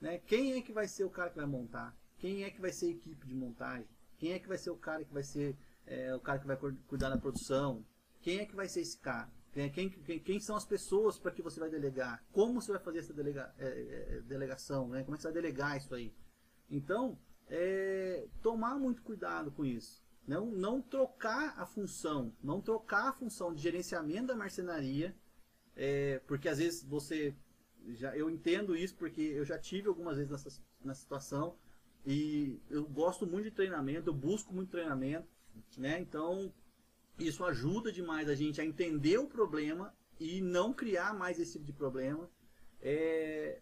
[0.00, 0.18] Né?
[0.18, 1.96] Quem é que vai ser o cara que vai montar?
[2.18, 3.86] Quem é que vai ser a equipe de montagem?
[4.18, 5.56] Quem é que vai ser o cara que vai ser
[5.86, 6.56] é, o cara que vai
[6.88, 7.86] cuidar da produção?
[8.20, 9.30] Quem é que vai ser esse cara?
[9.52, 12.24] Quem, quem, quem são as pessoas para que você vai delegar?
[12.32, 14.88] Como você vai fazer essa delega, é, é, delegação?
[14.88, 15.04] Né?
[15.04, 16.12] Como é que você vai delegar isso aí?
[16.68, 17.16] Então,
[18.42, 20.04] tomar muito cuidado com isso.
[20.26, 25.14] Não, não trocar a função, não trocar a função de gerenciamento da marcenaria,
[25.76, 27.34] é, porque às vezes você,
[27.90, 31.56] já, eu entendo isso porque eu já tive algumas vezes nessa, nessa situação
[32.04, 35.28] e eu gosto muito de treinamento, eu busco muito treinamento,
[35.76, 36.00] né?
[36.00, 36.52] Então
[37.18, 41.64] isso ajuda demais a gente a entender o problema e não criar mais esse tipo
[41.64, 42.28] de problema.
[42.80, 43.60] É,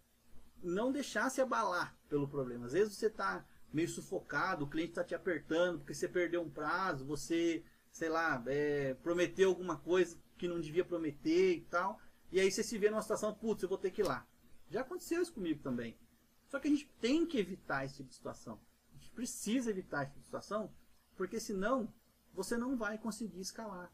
[0.62, 2.66] não deixar se abalar pelo problema.
[2.66, 3.44] Às vezes você está
[3.74, 8.40] meio sufocado, o cliente está te apertando porque você perdeu um prazo, você, sei lá,
[8.46, 12.00] é, prometeu alguma coisa que não devia prometer e tal.
[12.30, 14.24] E aí você se vê numa situação, putz, eu vou ter que ir lá.
[14.70, 15.98] Já aconteceu isso comigo também.
[16.46, 18.60] Só que a gente tem que evitar esse tipo de situação.
[18.92, 20.72] A gente precisa evitar esse tipo de situação,
[21.16, 21.92] porque senão
[22.32, 23.92] você não vai conseguir escalar.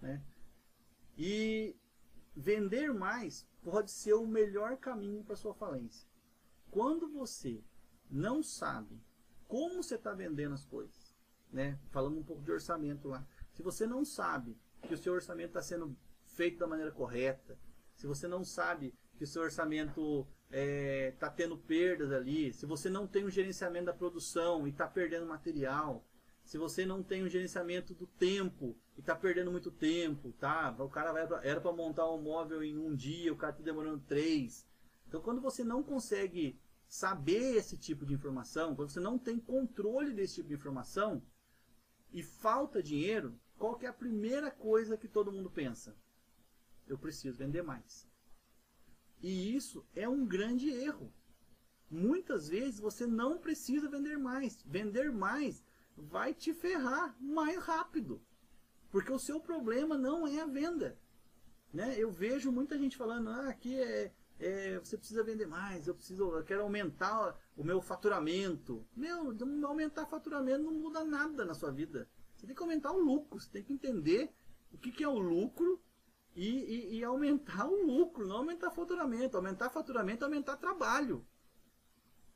[0.00, 0.22] Né?
[1.18, 1.76] E
[2.36, 6.08] vender mais pode ser o melhor caminho para sua falência.
[6.70, 7.62] Quando você
[8.12, 9.00] não sabe
[9.48, 11.16] como você está vendendo as coisas,
[11.50, 11.78] né?
[11.90, 13.26] Falando um pouco de orçamento lá.
[13.52, 14.56] Se você não sabe
[14.86, 17.58] que o seu orçamento está sendo feito da maneira correta,
[17.94, 22.66] se você não sabe que o seu orçamento está é, tá tendo perdas ali, se
[22.66, 26.06] você não tem um gerenciamento da produção e está perdendo material,
[26.44, 30.74] se você não tem um gerenciamento do tempo e está perdendo muito tempo, tá?
[30.78, 34.02] O cara vai era para montar um móvel em um dia, o cara está demorando
[34.06, 34.66] três.
[35.06, 36.58] Então, quando você não consegue
[36.92, 41.22] saber esse tipo de informação, quando você não tem controle desse tipo de informação
[42.12, 45.96] e falta dinheiro, qual é a primeira coisa que todo mundo pensa?
[46.86, 48.06] Eu preciso vender mais.
[49.22, 51.10] E isso é um grande erro.
[51.90, 54.62] Muitas vezes você não precisa vender mais.
[54.62, 55.64] Vender mais
[55.96, 58.22] vai te ferrar mais rápido.
[58.90, 61.00] Porque o seu problema não é a venda.
[61.72, 61.98] Né?
[61.98, 64.12] Eu vejo muita gente falando, ah, aqui é,
[64.42, 68.84] é, você precisa vender mais, eu preciso, eu quero aumentar o meu faturamento.
[68.94, 72.08] Meu, aumentar faturamento não muda nada na sua vida.
[72.34, 74.34] Você tem que aumentar o lucro, você tem que entender
[74.72, 75.80] o que, que é o lucro
[76.34, 79.36] e, e, e, aumentar o lucro, não aumentar faturamento.
[79.36, 81.24] Aumentar faturamento é aumentar trabalho.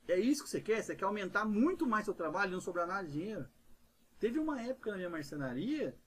[0.07, 0.83] É isso que você quer?
[0.83, 3.49] Você quer aumentar muito mais seu trabalho e não sobrar nada de dinheiro?
[4.21, 5.99] Teve uma época na minha marcenaria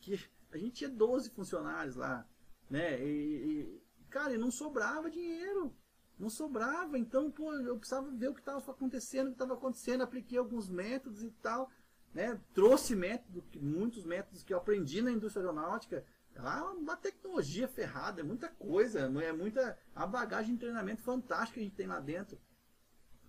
[0.00, 0.18] que
[0.50, 2.26] a gente tinha 12 funcionários lá,
[2.68, 3.00] né?
[3.00, 3.83] E,
[4.14, 5.74] Cara, e não sobrava dinheiro.
[6.16, 6.96] Não sobrava.
[6.96, 10.02] Então, pô, eu precisava ver o que estava acontecendo, o que estava acontecendo.
[10.02, 11.68] Apliquei alguns métodos e tal.
[12.14, 12.40] Né?
[12.54, 16.06] Trouxe métodos, muitos métodos que eu aprendi na indústria aeronáutica.
[16.32, 21.60] É uma tecnologia ferrada, é muita coisa, é muita a bagagem de treinamento fantástica que
[21.60, 22.40] a gente tem lá dentro.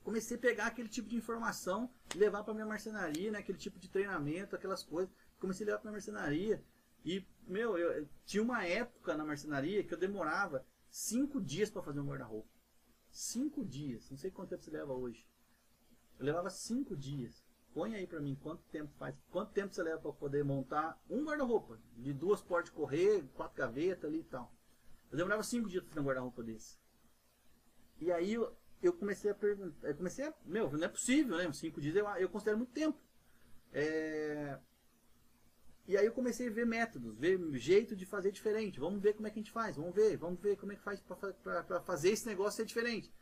[0.04, 3.40] Comecei a pegar aquele tipo de informação, levar para minha marcenaria, né?
[3.40, 5.12] aquele tipo de treinamento, aquelas coisas.
[5.40, 6.64] Comecei a levar para minha marcenaria.
[7.04, 10.64] E, meu, eu, tinha uma época na marcenaria que eu demorava
[10.98, 12.48] Cinco dias para fazer um guarda-roupa.
[13.12, 14.10] Cinco dias.
[14.10, 15.28] Não sei quanto tempo você leva hoje.
[16.18, 17.44] Eu levava cinco dias.
[17.74, 19.14] Põe aí para mim quanto tempo faz.
[19.30, 21.78] Quanto tempo você leva para poder montar um guarda-roupa.
[21.98, 24.50] De duas portas de correr, quatro gavetas ali e tal.
[25.12, 26.78] Eu demorava cinco dias para fazer um guarda-roupa desse.
[28.00, 29.90] E aí eu, eu comecei a perguntar.
[29.90, 30.34] Eu comecei a.
[30.46, 31.52] Meu, não é possível, né?
[31.52, 32.98] Cinco dias eu, eu considero muito tempo.
[33.74, 34.58] É,
[35.88, 38.80] e aí eu comecei a ver métodos, ver jeito de fazer diferente.
[38.80, 40.82] Vamos ver como é que a gente faz, vamos ver, vamos ver como é que
[40.82, 43.14] faz para fazer esse negócio ser diferente.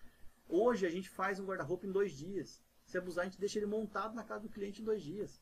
[0.47, 2.61] Hoje a gente faz um guarda-roupa em dois dias.
[2.85, 5.41] Se abusar, a gente deixa ele montado na casa do cliente em dois dias.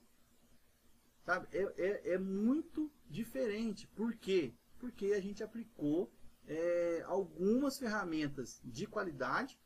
[1.24, 1.48] Sabe?
[1.52, 3.88] É, é, é muito diferente.
[3.88, 4.56] Por quê?
[4.80, 6.12] Porque a gente aplicou
[6.48, 9.60] é, algumas ferramentas de qualidade,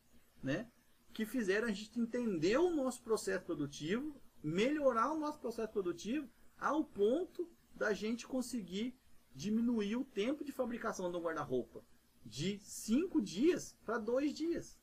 [0.44, 0.70] né?
[1.14, 6.30] Que fizeram a gente entender o nosso processo produtivo, melhorar o nosso processo produtivo
[6.60, 8.98] ao ponto da gente conseguir
[9.34, 11.84] diminuir o tempo de fabricação do guarda-roupa
[12.26, 14.80] de 5 dias para 2 dias.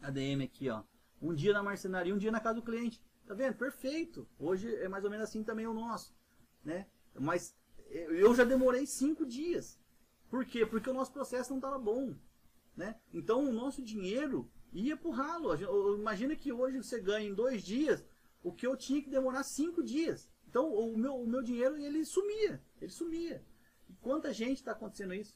[0.00, 0.82] ADM aqui, ó.
[1.20, 3.00] Um dia na marcenaria, um dia na casa do cliente.
[3.26, 3.54] Tá vendo?
[3.54, 4.28] Perfeito.
[4.38, 6.12] Hoje é mais ou menos assim também o nosso,
[6.64, 6.88] né?
[7.14, 7.54] Mas
[7.88, 9.78] eu já demorei 5 dias.
[10.28, 10.66] Por quê?
[10.66, 12.16] Porque o nosso processo não estava bom,
[12.74, 12.98] né?
[13.12, 15.54] Então o nosso dinheiro ia pro ralo.
[15.94, 18.04] Imagina que hoje você ganha em dois dias
[18.42, 20.28] o que eu tinha que demorar cinco dias.
[20.52, 23.42] Então o meu, o meu dinheiro ele sumia, ele sumia.
[23.88, 25.34] E quanta gente está acontecendo isso?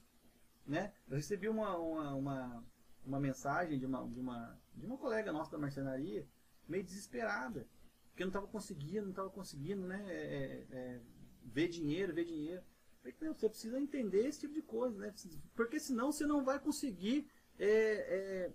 [0.67, 0.93] Né?
[1.09, 2.65] Eu recebi uma, uma, uma,
[3.03, 6.29] uma, mensagem de uma, de, uma, de uma colega nossa da marcenaria,
[6.69, 7.67] meio desesperada,
[8.11, 11.01] porque não estava conseguindo, não estava conseguindo né, é, é, é,
[11.45, 12.63] ver dinheiro, ver dinheiro.
[13.01, 15.15] Falei, você precisa entender esse tipo de coisa, né?
[15.55, 17.27] porque senão você não vai conseguir
[17.59, 18.53] é,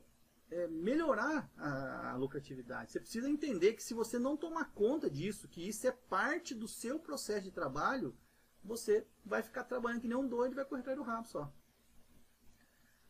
[0.52, 2.92] é melhorar a, a, lucratividade.
[2.92, 6.68] Você precisa entender que se você não tomar conta disso, que isso é parte do
[6.68, 8.16] seu processo de trabalho,
[8.62, 11.52] você vai ficar trabalhando que nem um doido e vai correr atrás do rabo só.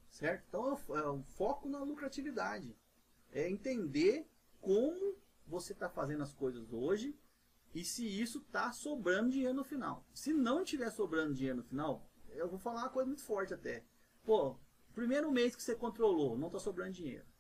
[0.08, 0.46] Certo?
[0.48, 2.78] Então é o, é foco na lucratividade.
[3.32, 4.30] É entender
[4.60, 5.18] como
[5.48, 7.18] você está fazendo as coisas hoje
[7.74, 10.06] e se isso está sobrando dinheiro no final.
[10.14, 13.84] Se não tiver sobrando dinheiro no final, eu vou falar uma coisa muito forte até.
[14.24, 14.58] Pô,
[14.94, 17.31] primeiro mês que você controlou, não está sobrando dinheiro.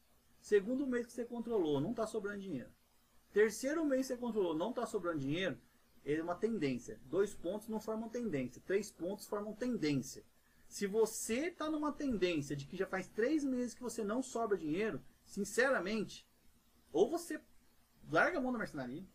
[0.41, 2.69] Segundo mês que você controlou, não está sobrando dinheiro.
[3.31, 5.57] Terceiro mês que você controlou, não está sobrando dinheiro,
[6.03, 6.99] é uma tendência.
[7.05, 8.61] Dois pontos não formam tendência.
[8.65, 10.25] Três pontos formam tendência.
[10.67, 14.57] Se você está numa tendência de que já faz três meses que você não sobra
[14.57, 16.27] dinheiro, sinceramente,
[16.91, 17.39] ou você
[18.09, 19.05] larga a mão da mercenaria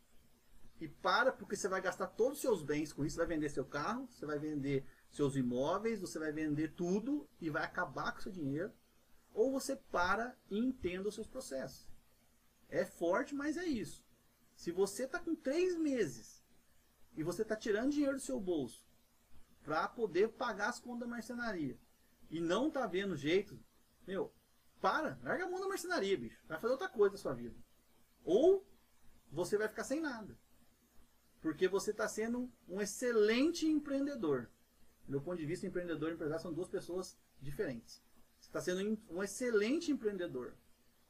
[0.81, 3.49] e para, porque você vai gastar todos os seus bens com isso, você vai vender
[3.49, 8.21] seu carro, você vai vender seus imóveis, você vai vender tudo e vai acabar com
[8.21, 8.71] seu dinheiro,
[9.37, 11.87] ou você para e entenda os seus processos.
[12.71, 14.03] É forte, mas é isso.
[14.57, 16.43] Se você está com três meses
[17.15, 18.85] e você está tirando dinheiro do seu bolso
[19.63, 21.79] para poder pagar as contas da marcenaria
[22.31, 23.63] e não está vendo jeito,
[24.07, 24.33] meu,
[24.81, 26.43] para, larga a mão da marcenaria, bicho.
[26.49, 27.57] Vai fazer outra coisa da sua vida.
[28.25, 28.67] Ou
[29.31, 30.37] você vai ficar sem nada.
[31.43, 34.51] Porque você está sendo um excelente empreendedor.
[35.05, 38.03] Do meu ponto de vista, empreendedor e empresário são duas pessoas diferentes.
[38.47, 40.55] Você está sendo um excelente empreendedor.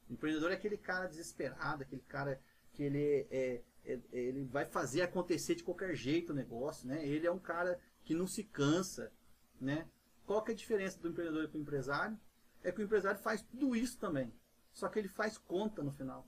[0.09, 2.41] O empreendedor é aquele cara desesperado, aquele cara
[2.73, 6.89] que ele, é, é, ele vai fazer acontecer de qualquer jeito o negócio.
[6.89, 7.07] Né?
[7.07, 9.13] Ele é um cara que não se cansa.
[9.61, 9.87] Né?
[10.25, 12.19] Qual que é a diferença do empreendedor e do empresário?
[12.63, 14.33] É que o empresário faz tudo isso também.
[14.73, 16.27] Só que ele faz conta no final.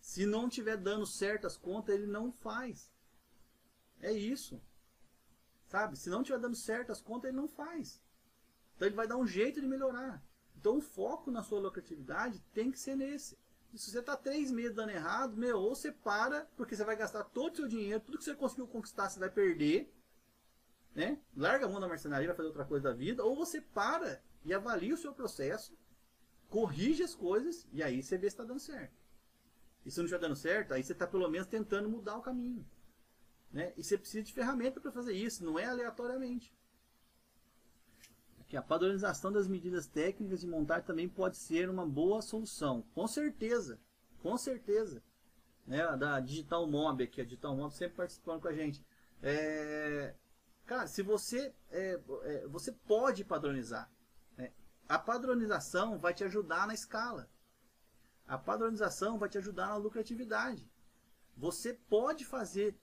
[0.00, 2.92] Se não tiver dando certas contas, ele não faz.
[4.00, 4.60] É isso.
[5.68, 5.96] Sabe?
[5.96, 8.00] Se não estiver dando certas contas, ele não faz.
[8.76, 10.22] Então ele vai dar um jeito de melhorar.
[10.56, 13.36] Então o foco na sua lucratividade tem que ser nesse.
[13.72, 16.96] E se você está três meses dando errado, meu, ou você para, porque você vai
[16.96, 19.92] gastar todo o seu dinheiro, tudo que você conseguiu conquistar, você vai perder.
[20.94, 21.20] Né?
[21.36, 24.54] Larga a mão da marcenaria, vai fazer outra coisa da vida, ou você para e
[24.54, 25.76] avalia o seu processo,
[26.48, 28.94] corrige as coisas, e aí você vê se está dando certo.
[29.84, 32.66] E se não estiver dando certo, aí você está pelo menos tentando mudar o caminho.
[33.52, 33.72] Né?
[33.76, 36.54] E você precisa de ferramenta para fazer isso, não é aleatoriamente.
[38.46, 42.82] Aqui, a padronização das medidas técnicas de montagem também pode ser uma boa solução.
[42.94, 43.80] Com certeza,
[44.22, 45.02] com certeza.
[45.66, 45.84] Né?
[45.96, 48.86] Da Digital Mob aqui, a Digital Mob sempre participando com a gente.
[49.20, 50.14] É...
[50.64, 53.90] Cara, se você, é, é, você pode padronizar.
[54.36, 54.52] Né?
[54.88, 57.28] A padronização vai te ajudar na escala.
[58.28, 60.70] A padronização vai te ajudar na lucratividade.
[61.36, 62.78] Você pode fazer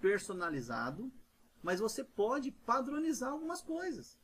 [0.00, 1.12] personalizado,
[1.60, 4.19] mas você pode padronizar algumas coisas.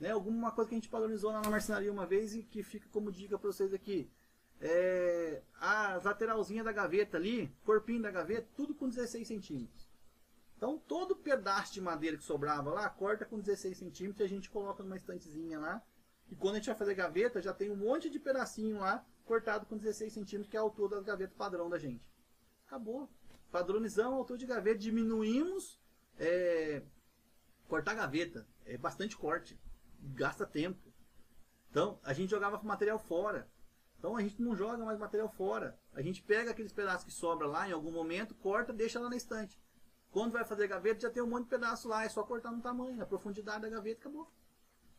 [0.00, 0.10] Né?
[0.10, 3.12] Alguma coisa que a gente padronizou lá na marcenaria uma vez e que fica como
[3.12, 4.10] dica para vocês aqui.
[4.58, 9.88] É, a lateralzinha da gaveta ali, corpinho da gaveta, tudo com 16 centímetros.
[10.56, 14.50] Então todo pedaço de madeira que sobrava lá, corta com 16 centímetros e a gente
[14.50, 15.82] coloca numa estantezinha lá.
[16.30, 19.66] E quando a gente vai fazer gaveta, já tem um monte de pedacinho lá cortado
[19.66, 22.04] com 16 centímetros, que é a altura das gavetas padrão da gente.
[22.66, 23.08] Acabou.
[23.50, 25.80] Padronizamos a altura de gaveta, diminuímos.
[26.18, 26.82] É,
[27.66, 29.58] cortar gaveta é bastante corte,
[30.02, 30.92] gasta tempo.
[31.70, 33.48] Então, a gente jogava material fora.
[33.98, 35.78] Então, a gente não joga mais material fora.
[35.92, 39.16] A gente pega aqueles pedaços que sobra lá em algum momento, corta, deixa lá na
[39.16, 39.60] estante.
[40.10, 42.60] Quando vai fazer gaveta, já tem um monte de pedaço lá, é só cortar no
[42.60, 44.28] tamanho, na profundidade da gaveta, acabou.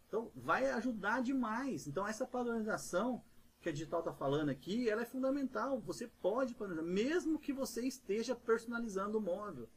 [0.08, 1.88] Então, vai ajudar demais.
[1.88, 3.24] Então, essa padronização
[3.62, 5.80] que a digital está falando aqui, ela é fundamental.
[5.82, 9.70] Você pode personalizar, mesmo que você esteja personalizando o móvel.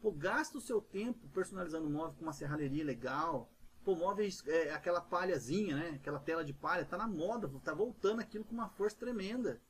[0.00, 3.50] Pô, gasta o seu tempo personalizando o móvel com uma serralheria legal.
[3.84, 5.88] Pô, móveis, é, aquela palhazinha, né?
[5.96, 9.60] Aquela tela de palha, tá na moda, tá voltando aquilo com uma força tremenda.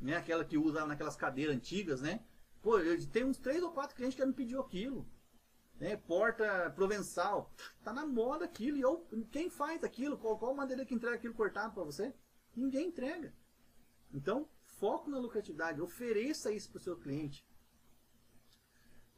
[0.00, 0.16] Né?
[0.16, 2.24] Aquela que usa naquelas cadeiras antigas, né?
[2.62, 2.78] Pô,
[3.12, 5.08] tem uns três ou quatro clientes que já me pediu aquilo.
[5.80, 5.96] Né?
[5.96, 7.52] Porta provençal.
[7.82, 8.76] Tá na moda aquilo.
[8.76, 10.16] E eu, quem faz aquilo?
[10.16, 12.14] Qual, qual madeira que entrega aquilo cortado para você?
[12.54, 13.34] Ninguém entrega.
[14.12, 17.46] Então, foco na lucratividade, ofereça isso para o seu cliente.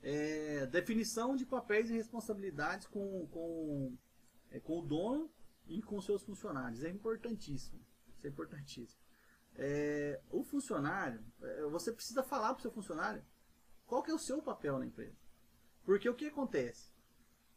[0.02, 3.96] É, definição de papéis e responsabilidades com, com,
[4.50, 5.30] é, com o dono
[5.66, 6.82] e com seus funcionários.
[6.84, 7.80] É importantíssimo.
[8.16, 9.00] Isso é importantíssimo.
[9.54, 13.24] É, o funcionário, é, você precisa falar para o seu funcionário
[13.86, 15.16] qual que é o seu papel na empresa.
[15.84, 16.92] Porque o que acontece?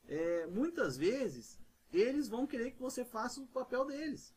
[0.07, 1.59] É, muitas vezes,
[1.91, 4.33] eles vão querer que você faça o papel deles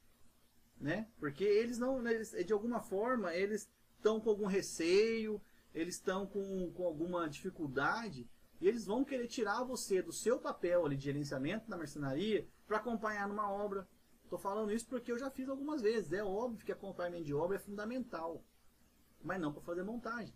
[0.81, 1.09] né?
[1.19, 5.41] Porque eles não, eles, de alguma forma, eles estão com algum receio,
[5.75, 8.29] eles estão com, com alguma dificuldade,
[8.61, 12.79] e eles vão querer tirar você do seu papel ali de gerenciamento da marcenaria para
[12.79, 13.89] acompanhar numa obra.
[14.23, 16.13] Estou falando isso porque eu já fiz algumas vezes.
[16.13, 18.43] É óbvio que acompanhamento de obra é fundamental,
[19.23, 20.35] mas não para fazer montagem,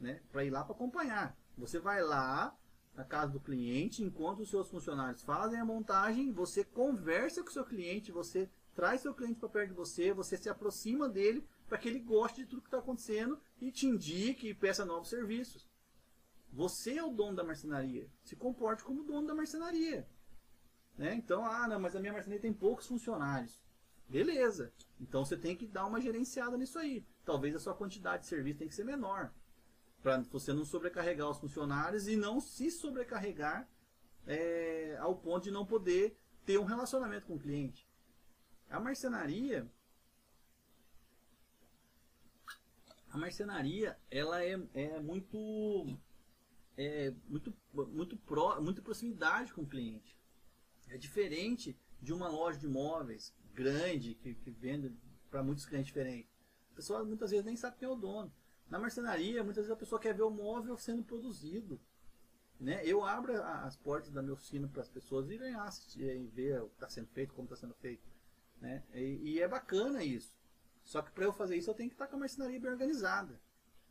[0.00, 0.22] né?
[0.30, 1.36] Para ir lá para acompanhar.
[1.56, 2.56] Você vai lá,
[2.98, 7.52] na casa do cliente, enquanto os seus funcionários fazem a montagem, você conversa com o
[7.52, 11.78] seu cliente, você traz seu cliente para perto de você, você se aproxima dele para
[11.78, 15.67] que ele goste de tudo que está acontecendo e te indique e peça novos serviços.
[16.58, 18.10] Você é o dono da marcenaria.
[18.24, 20.04] Se comporte como dono da marcenaria.
[20.96, 21.14] Né?
[21.14, 23.62] Então, ah, não, mas a minha marcenaria tem poucos funcionários.
[24.08, 24.72] Beleza.
[25.00, 27.06] Então você tem que dar uma gerenciada nisso aí.
[27.24, 29.32] Talvez a sua quantidade de serviço tem que ser menor.
[30.02, 33.70] Para você não sobrecarregar os funcionários e não se sobrecarregar
[34.26, 37.88] é, ao ponto de não poder ter um relacionamento com o cliente.
[38.68, 39.70] A marcenaria.
[43.12, 45.96] A marcenaria, ela é, é muito.
[46.80, 50.16] É muito, muito, pro, muito proximidade com o cliente.
[50.88, 54.96] É diferente de uma loja de imóveis grande que, que vende
[55.28, 56.30] para muitos clientes diferentes.
[56.72, 58.32] A pessoa muitas vezes nem sabe quem é o dono.
[58.70, 61.80] Na marcenaria, muitas vezes a pessoa quer ver o móvel sendo produzido.
[62.60, 62.80] Né?
[62.84, 66.68] Eu abro as portas da minha oficina para as pessoas irem assistir e ver o
[66.68, 68.06] que está sendo feito, como está sendo feito.
[68.60, 68.84] Né?
[68.94, 70.32] E, e, é bacana isso.
[70.84, 72.70] Só que para eu fazer isso eu tenho que estar tá com a marcenaria bem
[72.70, 73.40] organizada.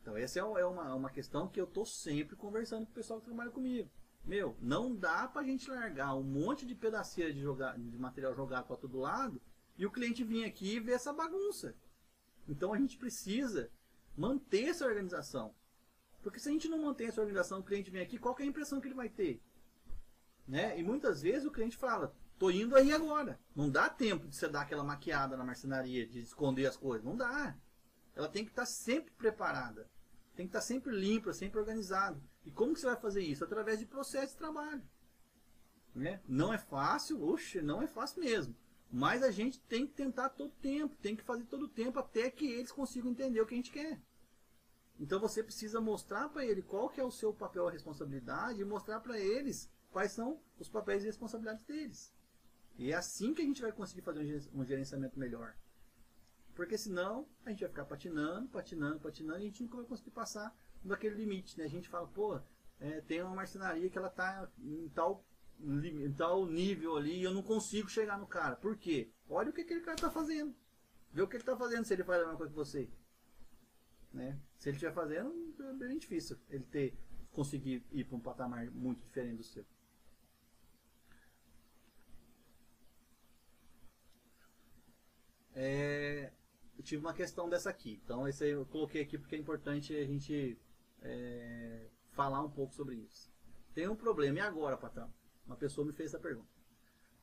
[0.08, 3.20] Então essa é, é uma, uma questão que eu estou sempre conversando com o pessoal
[3.20, 3.90] que trabalha comigo.
[4.24, 8.34] Meu, não dá para a gente largar um monte de pedaceira de, jogar, de material
[8.34, 9.38] jogado para todo lado
[9.76, 11.74] e o cliente vir aqui e ver essa bagunça.
[12.48, 13.70] Então a gente precisa
[14.16, 15.54] manter essa organização.
[16.22, 18.46] Porque se a gente não mantém essa organização, o cliente vem aqui, qual é a
[18.46, 19.42] impressão que ele vai ter?
[20.46, 20.78] Né?
[20.80, 23.38] E muitas vezes o cliente fala, tô indo aí agora.
[23.54, 27.04] Não dá tempo de você dar aquela maquiada na marcenaria, de esconder as coisas.
[27.04, 27.54] Não dá.
[28.16, 29.86] Ela tem que estar sempre preparada.
[30.38, 32.22] Tem que estar sempre limpa, sempre organizada.
[32.46, 33.42] E como que você vai fazer isso?
[33.42, 34.80] Através de processo de trabalho.
[35.92, 36.22] Né?
[36.28, 38.54] Não é fácil, oxe, não é fácil mesmo.
[38.88, 42.46] Mas a gente tem que tentar todo tempo, tem que fazer todo tempo até que
[42.46, 44.00] eles consigam entender o que a gente quer.
[44.96, 48.64] Então você precisa mostrar para ele qual que é o seu papel e responsabilidade e
[48.64, 52.14] mostrar para eles quais são os papéis e responsabilidades deles.
[52.76, 55.56] E é assim que a gente vai conseguir fazer um gerenciamento melhor.
[56.58, 60.10] Porque senão a gente vai ficar patinando, patinando, patinando e a gente nunca vai conseguir
[60.10, 60.52] passar
[60.82, 61.56] daquele limite.
[61.56, 61.64] Né?
[61.64, 62.40] A gente fala, pô,
[62.80, 65.24] é, tem uma marcenaria que ela está em tal
[65.60, 68.56] em tal nível ali e eu não consigo chegar no cara.
[68.56, 69.08] Por quê?
[69.28, 70.52] Olha o que aquele cara está fazendo.
[71.12, 72.90] Vê o que ele está fazendo se ele faz a mesma coisa que você.
[74.12, 74.36] Né?
[74.58, 76.98] Se ele estiver fazendo, é bem difícil ele ter
[77.30, 79.64] conseguir ir para um patamar muito diferente do seu.
[85.54, 86.32] É,
[86.78, 88.00] eu tive uma questão dessa aqui.
[88.04, 90.56] Então, esse eu coloquei aqui porque é importante a gente
[91.02, 93.28] é, falar um pouco sobre isso.
[93.74, 94.38] Tem um problema.
[94.38, 95.12] E agora, patrão?
[95.44, 96.48] Uma pessoa me fez essa pergunta.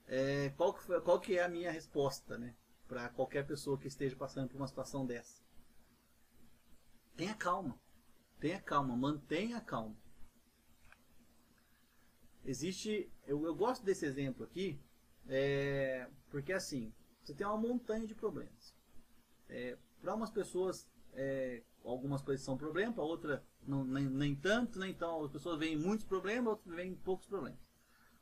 [0.07, 2.53] É, qual, que foi, qual que é a minha resposta, né?
[2.85, 5.41] Para qualquer pessoa que esteja passando por uma situação dessa.
[7.15, 7.79] Tenha calma.
[8.41, 8.95] Tenha calma.
[8.95, 9.95] Mantenha calma.
[12.43, 13.09] Existe...
[13.25, 14.77] Eu, eu gosto desse exemplo aqui.
[15.27, 16.93] É, porque assim,
[17.23, 18.74] você tem uma montanha de problemas.
[19.49, 24.89] É, para umas pessoas, é, algumas coisas são problema, para outras nem, nem tanto, né?
[24.89, 27.59] então as pessoas veem muitos problemas, outras veem poucos problemas.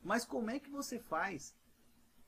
[0.03, 1.55] Mas como é que você faz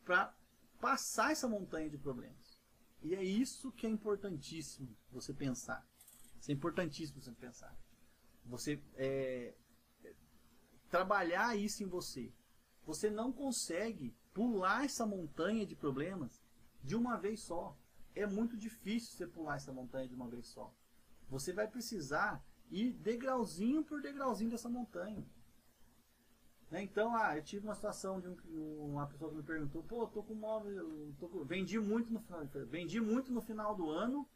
[0.03, 0.33] para
[0.79, 2.59] passar essa montanha de problemas?
[3.01, 5.85] E é isso que é importantíssimo você pensar.
[6.39, 7.77] Isso é importantíssimo você pensar.
[8.45, 9.53] Você é,
[10.89, 12.31] trabalhar isso em você.
[12.85, 16.41] Você não consegue pular essa montanha de problemas
[16.83, 17.77] de uma vez só.
[18.15, 20.73] É muito difícil você pular essa montanha de uma vez só.
[21.29, 25.25] Você vai precisar ir degrauzinho por degrauzinho dessa montanha.
[26.71, 26.83] Né?
[26.83, 30.23] Então, ah, eu tive uma situação de um, uma pessoa que me perguntou, pô, tô
[30.23, 34.27] com móvel, tô com, vendi muito no final, vendi muito no final do ano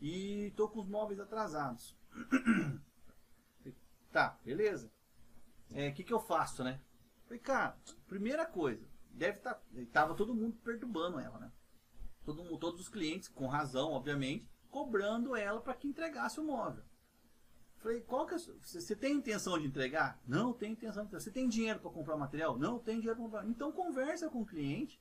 [0.00, 1.96] e tô com os móveis atrasados.
[4.12, 4.90] tá, beleza.
[5.70, 6.80] O é, que, que eu faço, né?
[7.24, 7.76] Falei, cara,
[8.06, 9.54] primeira coisa, deve estar.
[9.54, 9.62] Tá,
[9.92, 11.52] tava todo mundo perturbando ela, né?
[12.26, 16.84] Todo, todos os clientes, com razão, obviamente, cobrando ela para que entregasse o móvel.
[17.76, 20.20] Falei, qual que é, você tem intenção de entregar?
[20.26, 21.22] Não, tem intenção de entregar.
[21.22, 22.58] Você tem dinheiro para comprar material?
[22.58, 23.46] Não, tem dinheiro para comprar.
[23.46, 25.00] Então conversa com o cliente.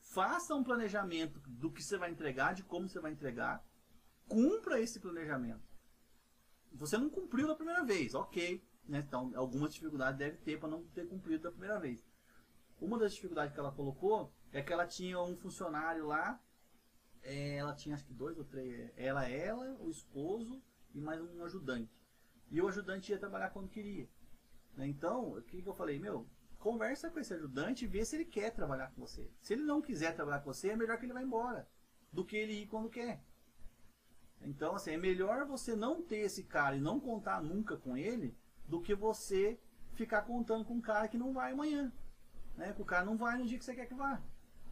[0.00, 3.62] Faça um planejamento do que você vai entregar, de como você vai entregar.
[4.26, 5.68] Cumpra esse planejamento.
[6.72, 8.64] Você não cumpriu da primeira vez, ok.
[8.86, 9.04] Né?
[9.06, 12.02] Então, algumas dificuldades deve ter para não ter cumprido da primeira vez.
[12.80, 16.40] Uma das dificuldades que ela colocou é que ela tinha um funcionário lá,
[17.22, 20.62] é, ela tinha acho que dois ou três, ela, ela, o esposo
[20.94, 21.92] e mais um ajudante.
[22.50, 24.08] E o ajudante ia trabalhar quando queria.
[24.74, 24.86] Né?
[24.86, 25.98] Então, o que, que eu falei?
[25.98, 26.26] Meu,
[26.58, 29.30] conversa com esse ajudante e vê se ele quer trabalhar com você.
[29.42, 31.68] Se ele não quiser trabalhar com você, é melhor que ele vá embora
[32.12, 33.22] do que ele ir quando quer.
[34.40, 38.36] Então, assim, é melhor você não ter esse cara e não contar nunca com ele
[38.66, 39.58] do que você
[39.94, 41.92] ficar contando com um cara que não vai amanhã.
[42.56, 42.72] Né?
[42.72, 44.22] Que o cara não vai no dia que você quer que vá.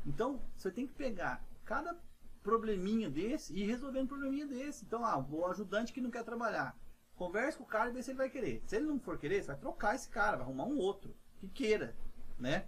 [0.06, 1.98] Então, você tem que pegar cada
[2.42, 4.84] probleminha desse e ir resolvendo um probleminha desse.
[4.84, 6.78] Então, ah, o ajudante que não quer trabalhar.
[7.16, 8.62] Converse com o cara e vê se ele vai querer.
[8.66, 11.48] Se ele não for querer, você vai trocar esse cara, vai arrumar um outro que
[11.48, 11.96] queira,
[12.38, 12.66] né?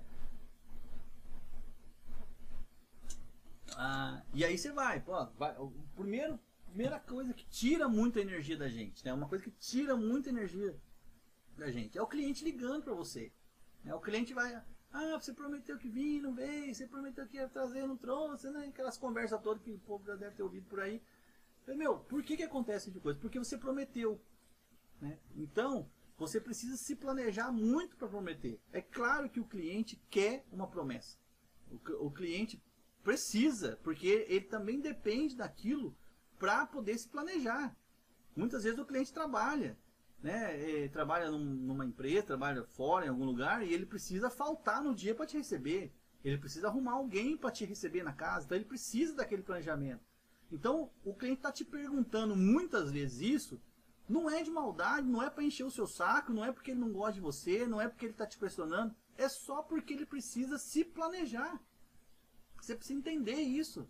[3.76, 8.57] Ah, e aí você vai, pô, vai, o primeiro, primeira coisa que tira muita energia
[8.57, 9.12] da gente, né?
[9.12, 10.76] Uma coisa que tira muita energia
[11.57, 13.32] da gente é o cliente ligando para você.
[13.84, 13.95] Né?
[13.95, 14.61] O cliente vai,
[14.93, 18.66] ah, você prometeu que vinha, não veio, você prometeu que ia trazer, não trouxe, né?
[18.68, 21.03] Aquelas conversas todas que o povo já deve ter ouvido por aí.
[21.66, 23.18] Meu, por que que acontece de coisa?
[23.18, 24.20] Porque você prometeu.
[25.01, 25.18] Né?
[25.36, 28.61] Então, você precisa se planejar muito para prometer.
[28.72, 31.18] É claro que o cliente quer uma promessa.
[31.70, 32.62] O, o cliente
[33.05, 35.95] precisa, porque ele também depende daquilo
[36.39, 37.76] para poder se planejar.
[38.34, 39.78] Muitas vezes o cliente trabalha,
[40.23, 40.61] né?
[40.61, 44.95] Ele trabalha num, numa empresa, trabalha fora, em algum lugar, e ele precisa faltar no
[44.95, 45.93] dia para te receber.
[46.25, 50.03] Ele precisa arrumar alguém para te receber na casa, então ele precisa daquele planejamento.
[50.51, 53.61] Então, o cliente está te perguntando muitas vezes isso
[54.09, 56.81] não é de maldade, não é para encher o seu saco, não é porque ele
[56.81, 58.95] não gosta de você, não é porque ele está te pressionando.
[59.16, 61.61] É só porque ele precisa se planejar.
[62.57, 63.89] Você precisa entender isso.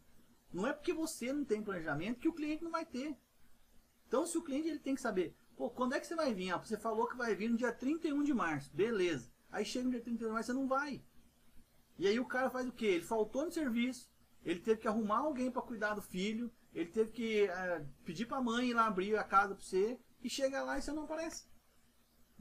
[0.52, 3.16] Não é porque você não tem planejamento que o cliente não vai ter.
[4.08, 6.52] Então, se o cliente ele tem que saber, pô, quando é que você vai vir?
[6.52, 8.70] Ah, você falou que vai vir no dia 31 de março.
[8.72, 9.28] Beleza.
[9.50, 11.02] Aí chega no dia 31 de março, você não vai.
[11.98, 12.86] E aí o cara faz o quê?
[12.86, 14.08] Ele faltou no serviço,
[14.44, 18.38] ele teve que arrumar alguém para cuidar do filho, ele teve que é, pedir para
[18.38, 21.04] a mãe ir lá abrir a casa para você, e chega lá e você não
[21.04, 21.46] aparece.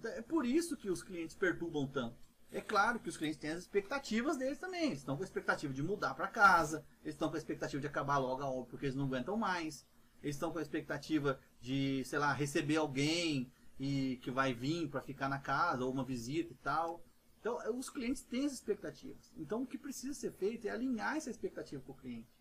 [0.03, 2.15] É por isso que os clientes perturbam tanto.
[2.51, 4.87] É claro que os clientes têm as expectativas deles também.
[4.87, 7.87] Eles estão com a expectativa de mudar para casa, eles estão com a expectativa de
[7.87, 9.85] acabar logo a obra porque eles não aguentam mais.
[10.21, 15.01] Eles estão com a expectativa de, sei lá, receber alguém e que vai vir para
[15.01, 17.03] ficar na casa ou uma visita e tal.
[17.39, 19.31] Então, é, os clientes têm as expectativas.
[19.37, 22.37] Então, o que precisa ser feito é alinhar essa expectativa com o cliente.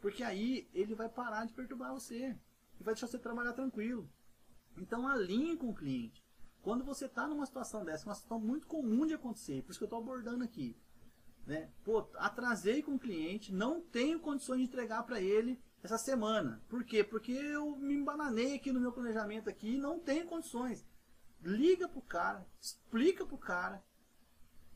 [0.00, 2.36] Porque aí ele vai parar de perturbar você
[2.80, 4.08] e vai deixar você trabalhar tranquilo.
[4.76, 6.24] Então alinhe com o cliente.
[6.62, 9.84] Quando você está numa situação dessa, uma situação muito comum de acontecer, por isso que
[9.84, 10.76] eu estou abordando aqui.
[11.46, 11.70] Né?
[11.82, 16.62] Pô, atrasei com o cliente, não tenho condições de entregar para ele essa semana.
[16.68, 17.02] Por quê?
[17.02, 20.84] Porque eu me embananei aqui no meu planejamento aqui e não tenho condições.
[21.42, 23.82] Liga pro cara, explica pro cara,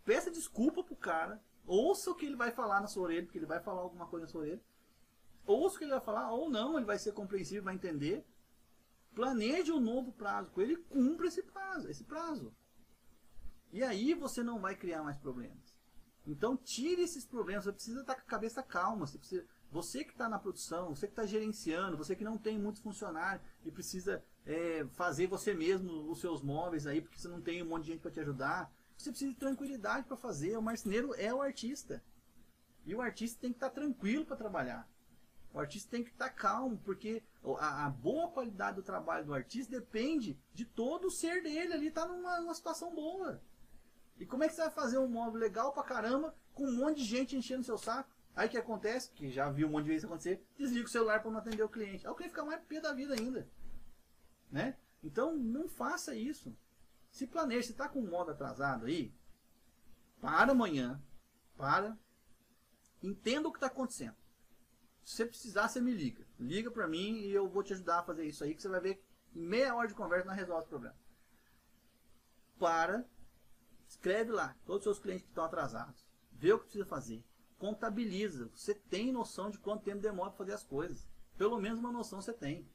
[0.05, 3.47] peça desculpa pro cara, ouça o que ele vai falar na sua orelha, porque ele
[3.47, 4.63] vai falar alguma coisa na sua orelha.
[5.45, 8.25] Ouça o que ele vai falar, ou não, ele vai ser compreensível, vai entender.
[9.15, 12.55] Planeje um novo prazo com ele, cumpra esse prazo, esse prazo.
[13.73, 15.75] E aí você não vai criar mais problemas.
[16.27, 20.13] Então tire esses problemas, você precisa estar com a cabeça calma, você, precisa, você que
[20.13, 24.23] está na produção, você que está gerenciando, você que não tem muitos funcionários e precisa
[24.45, 27.93] é, fazer você mesmo os seus móveis aí, porque você não tem um monte de
[27.93, 30.59] gente para te ajudar, você precisa de tranquilidade para fazer.
[30.59, 32.05] O marceneiro é o artista.
[32.85, 34.87] E o artista tem que estar tranquilo para trabalhar.
[35.55, 37.23] O artista tem que estar calmo, porque
[37.59, 41.87] a, a, boa qualidade do trabalho do artista depende de todo o ser dele ali
[41.89, 43.43] estar tá numa, numa, situação boa.
[44.19, 46.99] E como é que você vai fazer um móvel legal pra caramba com um monte
[46.99, 48.12] de gente enchendo seu saco?
[48.35, 51.21] Aí o que acontece, que já viu um monte de vezes acontecer, desliga o celular
[51.21, 52.07] para não atender o cliente.
[52.07, 53.49] Aí o cliente fica mais pé da vida ainda.
[54.51, 54.77] Né?
[55.03, 56.57] Então não faça isso.
[57.11, 59.15] Se planeje, se está com um móvel atrasado aí,
[60.21, 61.03] para amanhã,
[61.57, 61.99] para,
[63.03, 64.17] entenda o que está acontecendo.
[65.05, 66.27] Se você precisar, você me liga.
[66.39, 68.81] Liga para mim e eu vou te ajudar a fazer isso aí, que você vai
[68.81, 69.05] ver
[69.35, 70.97] em meia hora de conversa nós resolve o problema.
[72.59, 73.05] Para,
[73.89, 76.07] escreve lá todos os seus clientes que estão atrasados.
[76.31, 77.25] Vê o que precisa fazer.
[77.63, 78.51] Contabiliza.
[78.57, 81.07] Você tem noção de quanto tempo demora para fazer as coisas.
[81.39, 82.69] Pelo menos uma noção você tem.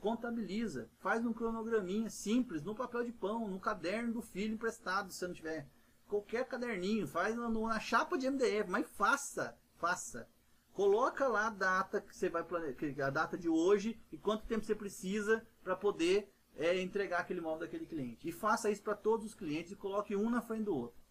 [0.00, 0.90] Contabiliza.
[0.98, 5.32] Faz um cronograminha simples, no papel de pão, no caderno do filho emprestado, se não
[5.32, 5.68] tiver.
[6.08, 7.06] Qualquer caderninho.
[7.06, 9.56] Faz na, na chapa de MDF, mas faça.
[9.76, 10.28] Faça
[10.72, 14.64] Coloca lá a data que você vai planejar, a data de hoje e quanto tempo
[14.64, 18.28] você precisa para poder é, entregar aquele móvel daquele cliente.
[18.28, 21.03] E faça isso para todos os clientes e coloque um na frente do outro.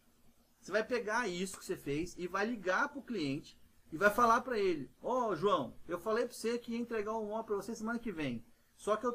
[0.64, 3.59] Você vai pegar isso que você fez e vai ligar para o cliente
[3.91, 7.18] e vai falar para ele: Ó, oh, João, eu falei para você que ia entregar
[7.18, 8.45] um móvel para você semana que vem.
[8.78, 9.14] Só que eu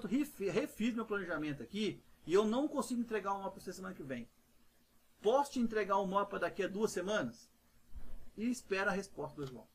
[0.53, 4.03] refiz meu planejamento aqui e eu não consigo entregar um móvel para você semana que
[4.03, 4.29] vem.
[5.23, 7.51] Posso te entregar um para daqui a duas semanas?
[8.37, 9.67] E espera a resposta do João.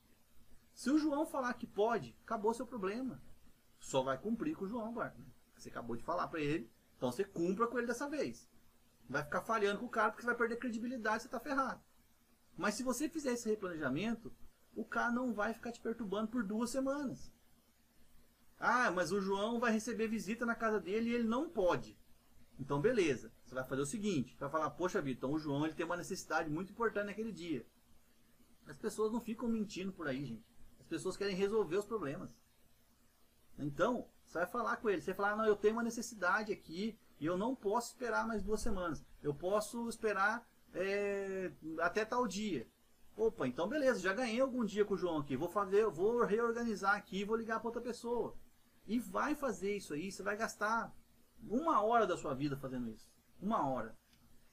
[0.75, 3.19] Se o João falar que pode, acabou seu problema.
[3.79, 5.15] Só vai cumprir com o João agora.
[5.57, 8.47] Você acabou de falar para ele, então você cumpra com ele dessa vez.
[9.09, 11.81] Vai ficar falhando com o cara porque vai perder credibilidade, você está ferrado.
[12.57, 14.33] Mas se você fizer esse replanejamento,
[14.75, 17.31] o cara não vai ficar te perturbando por duas semanas.
[18.59, 21.97] Ah, mas o João vai receber visita na casa dele e ele não pode.
[22.59, 23.31] Então beleza.
[23.43, 25.97] Você vai fazer o seguinte, vai falar, poxa vida, então o João ele tem uma
[25.97, 27.65] necessidade muito importante naquele dia.
[28.65, 30.45] As pessoas não ficam mentindo por aí, gente.
[30.79, 32.35] As pessoas querem resolver os problemas.
[33.57, 35.01] Então, você vai falar com ele.
[35.01, 38.43] Você vai falar, não, eu tenho uma necessidade aqui e eu não posso esperar mais
[38.43, 39.01] duas semanas.
[39.21, 42.67] Eu posso esperar é, até tal dia.
[43.15, 45.37] Opa, então beleza, já ganhei algum dia com o João aqui.
[45.37, 48.35] Vou fazer, vou reorganizar aqui, vou ligar para outra pessoa.
[48.85, 50.93] E vai fazer isso aí, você vai gastar
[51.47, 53.09] uma hora da sua vida fazendo isso.
[53.41, 53.97] Uma hora.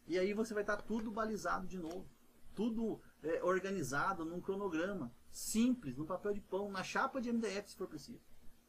[0.07, 2.09] E aí você vai estar tudo balizado de novo.
[2.55, 5.13] Tudo é, organizado num cronograma.
[5.33, 8.23] Simples, no papel de pão, na chapa de MDF se for preciso.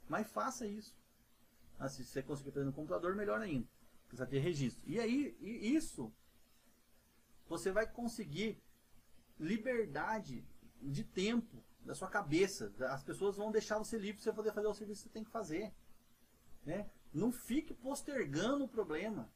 [0.10, 0.98] Mas faça isso.
[1.78, 3.68] Ah, se você conseguir fazer no computador, melhor ainda.
[4.12, 4.84] Precisa ter registro.
[4.86, 6.14] E aí, isso,
[7.48, 8.62] você vai conseguir
[9.40, 10.46] liberdade
[10.82, 12.74] de tempo da sua cabeça.
[12.90, 15.24] As pessoas vão deixar você livre para você poder fazer o serviço que você tem
[15.24, 15.74] que fazer.
[16.66, 16.90] Né?
[17.14, 19.32] Não fique postergando o problema.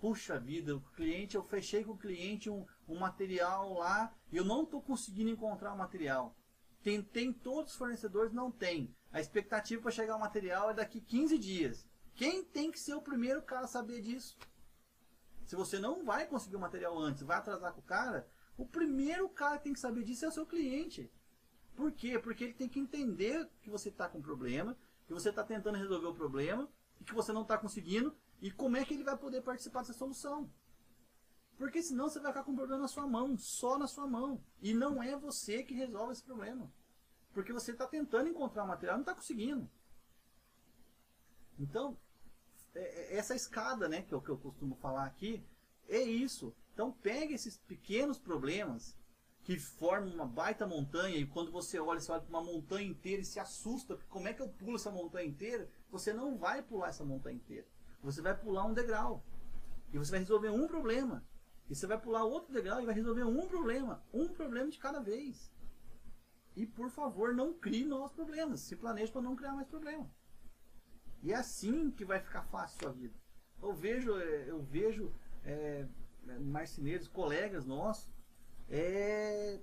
[0.00, 4.44] Puxa vida, o cliente, eu fechei com o cliente um, um material lá e eu
[4.44, 6.36] não estou conseguindo encontrar o material.
[6.82, 8.92] Tem, tem todos os fornecedores, não tem.
[9.12, 11.87] A expectativa para chegar o material é daqui 15 dias.
[12.18, 14.36] Quem tem que ser o primeiro cara a saber disso?
[15.44, 19.28] Se você não vai conseguir o material antes, vai atrasar com o cara, o primeiro
[19.28, 21.08] cara que tem que saber disso é o seu cliente.
[21.76, 22.18] Por quê?
[22.18, 26.08] Porque ele tem que entender que você está com problema, que você está tentando resolver
[26.08, 26.68] o problema
[27.00, 28.12] e que você não está conseguindo
[28.42, 30.50] e como é que ele vai poder participar dessa solução.
[31.56, 34.42] Porque senão você vai ficar com o problema na sua mão, só na sua mão.
[34.60, 36.68] E não é você que resolve esse problema.
[37.32, 39.70] Porque você está tentando encontrar o material não está conseguindo.
[41.56, 41.96] Então,
[43.10, 45.44] essa escada né, que, eu, que eu costumo falar aqui,
[45.88, 46.54] é isso.
[46.72, 48.96] Então pegue esses pequenos problemas
[49.42, 53.22] que formam uma baita montanha e quando você olha, você olha para uma montanha inteira
[53.22, 55.70] e se assusta, como é que eu pulo essa montanha inteira?
[55.90, 57.66] Você não vai pular essa montanha inteira.
[58.02, 59.24] Você vai pular um degrau.
[59.92, 61.24] E você vai resolver um problema.
[61.68, 64.04] E você vai pular outro degrau e vai resolver um problema.
[64.12, 65.50] Um problema de cada vez.
[66.54, 68.60] E por favor, não crie novos problemas.
[68.60, 70.10] Se planeje para não criar mais problema.
[71.22, 73.14] E é assim que vai ficar fácil a sua vida.
[73.60, 75.12] Eu vejo, é, eu vejo
[75.44, 75.86] é,
[76.40, 78.08] marceneiros, colegas nossos,
[78.68, 79.60] é,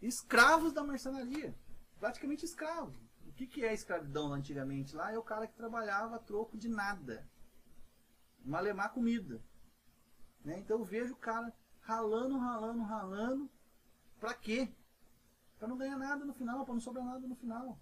[0.00, 1.54] escravos da marcenaria.
[2.00, 2.96] Praticamente escravos.
[3.26, 5.12] O que, que é escravidão antigamente lá?
[5.12, 7.28] É o cara que trabalhava a troco de nada
[8.44, 9.42] malemar comida.
[10.44, 10.58] Né?
[10.58, 13.50] Então eu vejo o cara ralando, ralando, ralando.
[14.20, 14.68] Pra quê?
[15.58, 17.78] Pra não ganhar nada no final, pra não sobrar nada no final.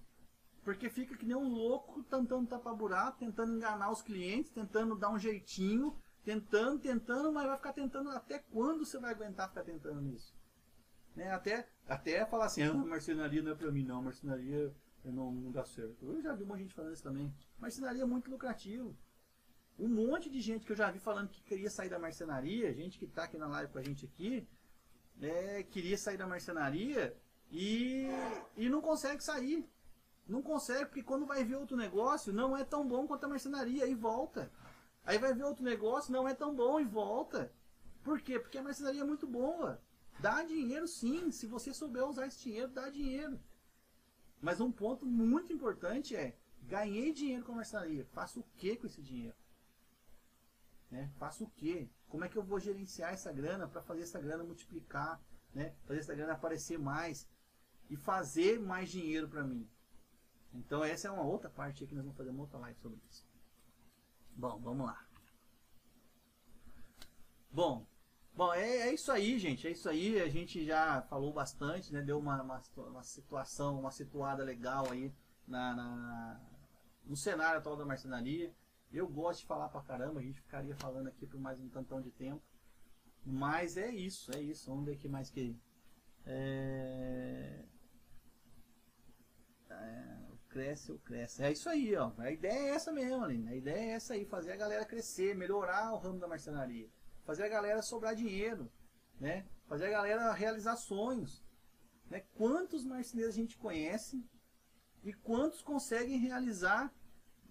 [0.64, 5.10] Porque fica que nem um louco tentando tapar buraco, tentando enganar os clientes, tentando dar
[5.10, 10.08] um jeitinho, tentando, tentando, mas vai ficar tentando até quando você vai aguentar ficar tentando
[10.14, 10.34] isso?
[11.16, 11.32] Né?
[11.32, 14.72] Até, até falar assim, ah, marcenaria não é pra mim não, marcenaria
[15.04, 16.06] não, não dá certo.
[16.06, 17.34] Eu já vi uma gente falando isso também.
[17.58, 18.96] Marcenaria é muito lucrativo.
[19.78, 22.98] Um monte de gente que eu já vi falando que queria sair da marcenaria, gente
[22.98, 24.46] que está aqui na live com a gente aqui,
[25.20, 27.16] é, queria sair da marcenaria
[27.50, 28.06] e,
[28.56, 29.68] e não consegue sair.
[30.26, 33.86] Não consegue, porque quando vai ver outro negócio, não é tão bom quanto a marcenaria
[33.86, 34.50] e volta.
[35.04, 37.52] Aí vai ver outro negócio, não é tão bom e volta.
[38.02, 38.38] Por quê?
[38.38, 39.80] Porque a marcenaria é muito boa.
[40.20, 43.40] Dá dinheiro sim, se você souber usar esse dinheiro, dá dinheiro.
[44.40, 48.86] Mas um ponto muito importante é, ganhei dinheiro com a marcenaria, faço o que com
[48.86, 49.36] esse dinheiro?
[50.90, 51.10] Né?
[51.18, 51.88] Faço o quê?
[52.08, 55.20] Como é que eu vou gerenciar essa grana para fazer essa grana multiplicar,
[55.54, 55.74] né?
[55.86, 57.26] fazer essa grana aparecer mais
[57.88, 59.68] e fazer mais dinheiro para mim?
[60.54, 63.26] Então essa é uma outra parte que nós vamos fazer uma outra live sobre isso.
[64.36, 65.06] Bom, vamos lá.
[67.50, 67.86] Bom,
[68.34, 69.66] bom é, é, isso aí, gente.
[69.66, 70.20] É isso aí.
[70.20, 72.00] A gente já falou bastante, né?
[72.02, 75.12] Deu uma, uma, uma situação, uma situada legal aí
[75.46, 76.40] na, na,
[77.04, 78.54] no cenário atual da marcenaria.
[78.92, 82.00] Eu gosto de falar pra caramba, a gente ficaria falando aqui por mais um tantão
[82.00, 82.42] de tempo.
[83.24, 84.68] Mas é isso, é isso.
[84.70, 85.56] Vamos ver o que mais que.
[86.26, 87.64] É...
[89.70, 90.21] É...
[90.52, 91.42] Cresce ou cresce.
[91.42, 92.12] É isso aí, ó.
[92.18, 93.48] A ideia é essa mesmo, Aline.
[93.48, 96.90] A ideia é essa aí, fazer a galera crescer, melhorar o ramo da marcenaria.
[97.24, 98.70] Fazer a galera sobrar dinheiro,
[99.18, 99.46] né?
[99.66, 101.42] Fazer a galera realizar sonhos.
[102.10, 102.22] Né?
[102.34, 104.22] Quantos marceneiros a gente conhece
[105.02, 106.92] e quantos conseguem realizar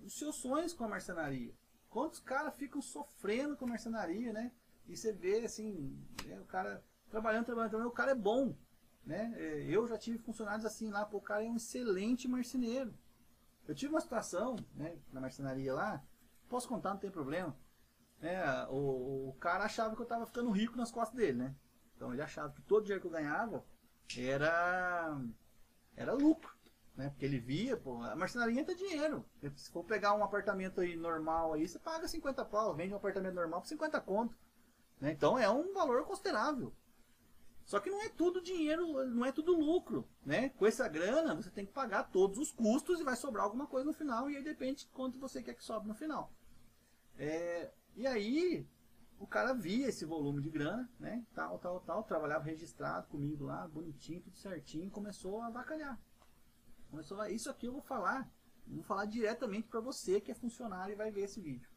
[0.04, 1.56] os seus sonhos com a marcenaria.
[1.90, 4.52] Quantos caras ficam sofrendo com a marcenaria, né?
[4.88, 8.56] E você vê assim, né, o cara trabalhando, trabalhando, trabalhando, o cara é bom.
[9.06, 9.34] Né?
[9.36, 12.94] É, eu já tive funcionários assim lá, o cara é um excelente marceneiro.
[13.68, 16.04] Eu tive uma situação né, na marcenaria lá,
[16.50, 17.56] posso contar, não tem problema.
[18.22, 21.56] É, o, o, cara achava que eu estava ficando rico nas costas dele, né?
[21.96, 23.64] Então ele achava que todo dinheiro que eu ganhava
[24.18, 25.20] era,
[25.96, 26.54] era lucro.
[26.96, 27.10] Né?
[27.10, 29.26] Porque ele via, pô, a marcenaria tem dinheiro.
[29.56, 33.34] Se for pegar um apartamento aí normal aí, você paga 50 pau, vende um apartamento
[33.34, 34.38] normal por 50 conto.
[35.00, 35.12] Né?
[35.12, 36.74] Então é um valor considerável.
[37.66, 40.08] Só que não é tudo dinheiro, não é tudo lucro.
[40.26, 40.50] Né?
[40.50, 43.86] Com essa grana você tem que pagar todos os custos e vai sobrar alguma coisa
[43.86, 44.30] no final.
[44.30, 46.32] E aí depende de quanto você quer que sobre no final.
[47.18, 48.68] É, e aí
[49.20, 51.24] o cara via esse volume de grana, né?
[51.34, 56.00] Tal, tal, tal, trabalhava registrado comigo lá, bonitinho, tudo certinho, começou a avacalhar.
[56.90, 58.30] Começou a, isso aqui eu vou falar,
[58.66, 61.70] vou falar diretamente para você que é funcionário e vai ver esse vídeo.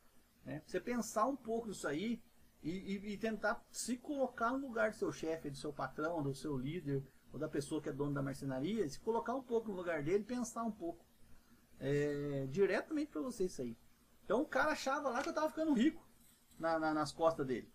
[0.45, 0.63] Né?
[0.67, 2.23] Você pensar um pouco nisso aí
[2.65, 6.35] e, e, e, tentar se colocar no lugar do seu chefe, do seu patrão, do
[6.35, 9.77] seu líder, ou da pessoa que é dono da marcenaria, se colocar um pouco no
[9.77, 11.05] lugar dele, pensar um pouco.
[11.79, 13.77] É, diretamente para você isso aí.
[14.25, 16.03] Então o cara achava lá que eu tava ficando rico
[16.59, 17.71] na, na, nas costas dele.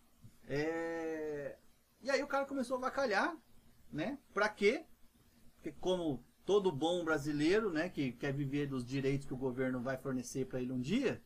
[0.47, 1.59] É...
[2.01, 3.37] E aí o cara começou a vacalhar,
[3.91, 4.17] né?
[4.33, 4.85] Pra quê?
[5.55, 9.97] Porque como todo bom brasileiro, né, que quer viver dos direitos que o governo vai
[9.97, 11.21] fornecer para ele um dia,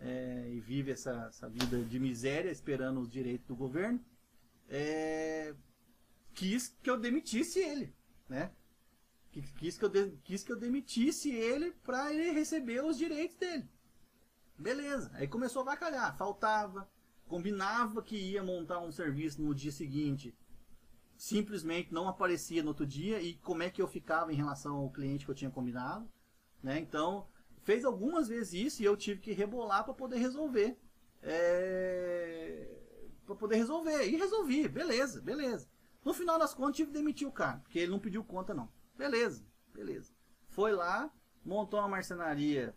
[0.00, 4.02] é, e vive essa, essa, vida de miséria esperando os direitos do governo,
[4.68, 5.54] é,
[6.34, 7.94] quis que eu demitisse ele,
[8.28, 8.50] né?
[9.58, 13.68] Quis que eu, de, quis que eu demitisse ele para ele receber os direitos dele.
[14.58, 15.10] Beleza.
[15.14, 16.16] Aí começou a bacalhar.
[16.16, 16.90] Faltava.
[17.28, 20.36] Combinava que ia montar um serviço no dia seguinte.
[21.16, 23.22] Simplesmente não aparecia no outro dia.
[23.22, 26.10] E como é que eu ficava em relação ao cliente que eu tinha combinado.
[26.60, 26.80] Né?
[26.80, 27.28] Então,
[27.62, 30.78] fez algumas vezes isso e eu tive que rebolar para poder resolver.
[31.22, 32.68] É...
[33.26, 34.06] Para poder resolver.
[34.06, 34.68] E resolvi.
[34.68, 35.68] Beleza, beleza.
[36.04, 37.58] No final das contas, tive que demitir o cara.
[37.58, 38.68] Porque ele não pediu conta, não.
[38.96, 40.12] Beleza, beleza.
[40.48, 41.12] Foi lá,
[41.44, 42.74] montou uma marcenaria,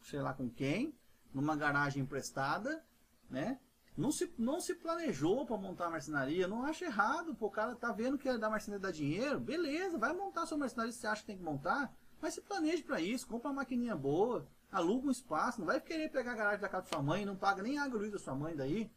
[0.00, 0.94] sei lá com quem
[1.36, 2.82] numa garagem emprestada,
[3.28, 3.60] né?
[3.94, 7.74] Não se, não se planejou para montar a marcenaria, não acha errado, pô, o cara
[7.74, 11.06] tá vendo que da marcenaria dá dinheiro, beleza, vai montar a sua marcenaria se você
[11.06, 11.94] acha que tem que montar,
[12.26, 16.10] mas se planeje para isso, compra uma maquininha boa, aluga um espaço, não vai querer
[16.10, 18.18] pegar a garagem da casa da sua mãe, não paga nem água e luz da
[18.18, 18.90] sua mãe daí,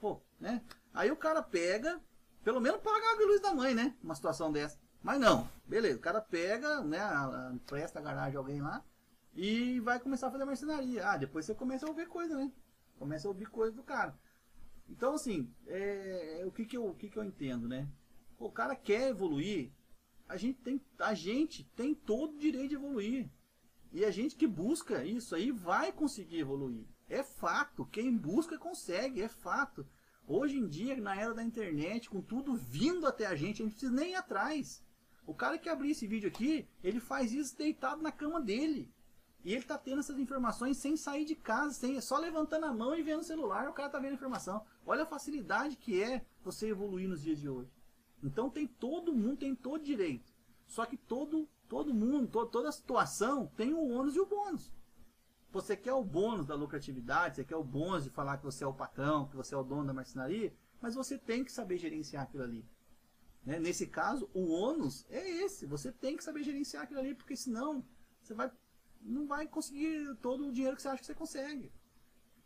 [0.00, 0.60] pô, né?
[0.92, 2.00] Aí o cara pega,
[2.42, 3.94] pelo menos paga a água e luz da mãe, né?
[4.02, 4.76] Uma situação dessa.
[5.00, 6.98] Mas não, beleza, o cara pega, né,
[7.52, 8.84] empresta a garagem a alguém lá,
[9.34, 11.08] e vai começar a fazer marcenaria.
[11.08, 12.50] Ah, depois você começa a ouvir coisa, né?
[12.98, 14.18] Começa a ouvir coisa do cara.
[14.88, 17.88] Então, assim, é, é, o, que, que, eu, o que, que eu entendo, né?
[18.36, 19.70] o cara quer evoluir,
[20.28, 23.30] a gente, tem, a gente tem todo o direito de evoluir.
[23.92, 26.84] E a gente que busca isso aí vai conseguir evoluir.
[27.08, 27.86] É fato.
[27.86, 29.86] Quem busca consegue, é fato.
[30.26, 33.72] Hoje em dia, na era da internet, com tudo vindo até a gente, a gente
[33.72, 34.82] precisa nem ir atrás.
[35.26, 38.90] O cara que abrir esse vídeo aqui, ele faz isso deitado na cama dele.
[39.44, 42.96] E ele está tendo essas informações sem sair de casa, sem, só levantando a mão
[42.96, 44.64] e vendo o celular, o cara está vendo a informação.
[44.86, 47.70] Olha a facilidade que é você evoluir nos dias de hoje.
[48.24, 50.32] Então tem todo mundo, tem todo direito.
[50.66, 54.72] Só que todo, todo mundo, toda situação tem o ônus e o bônus.
[55.52, 58.66] Você quer o bônus da lucratividade, você quer o bônus de falar que você é
[58.66, 62.24] o patrão, que você é o dono da marcenaria, mas você tem que saber gerenciar
[62.24, 62.66] aquilo ali.
[63.44, 63.60] Né?
[63.60, 65.66] Nesse caso, o ônus é esse.
[65.66, 67.84] Você tem que saber gerenciar aquilo ali, porque senão
[68.20, 68.50] você vai
[69.04, 71.70] não vai conseguir todo o dinheiro que você acha que você consegue.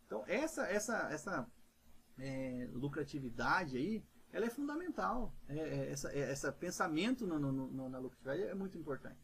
[0.06, 1.48] Então, essa, essa, essa
[2.18, 4.02] é, lucratividade aí,
[4.32, 5.34] ela é fundamental.
[5.48, 9.20] É, é, essa, é, essa pensamento no, no, no, na lucratividade é muito importante.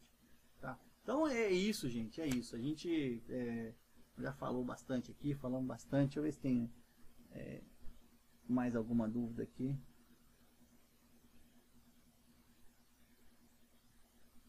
[0.59, 0.79] Tá?
[1.03, 2.19] Então, é isso, gente.
[2.21, 2.55] É isso.
[2.55, 3.73] A gente é,
[4.17, 6.07] já falou bastante aqui, falamos bastante.
[6.07, 6.73] Deixa eu ver se tem
[7.31, 7.61] é,
[8.47, 9.77] mais alguma dúvida aqui.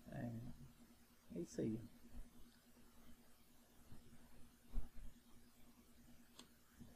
[0.09, 0.33] É,
[1.35, 1.81] é isso aí.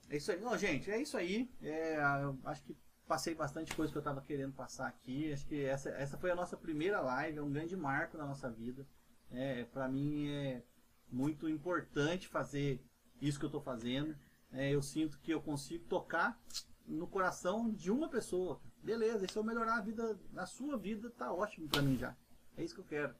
[0.08, 0.40] É isso aí.
[0.40, 1.48] Não, gente, é isso aí.
[1.60, 2.00] É,
[2.44, 2.76] acho que
[3.10, 5.32] passei bastante coisa que eu estava querendo passar aqui.
[5.32, 8.48] Acho que essa, essa foi a nossa primeira live, é um grande marco na nossa
[8.48, 8.86] vida.
[9.32, 10.62] É, para mim é
[11.10, 12.80] muito importante fazer
[13.20, 14.16] isso que eu estou fazendo.
[14.52, 16.40] É, eu sinto que eu consigo tocar
[16.86, 18.60] no coração de uma pessoa.
[18.80, 22.16] Beleza, se eu melhorar a vida, na sua vida, tá ótimo para mim já.
[22.56, 23.12] É isso que eu quero.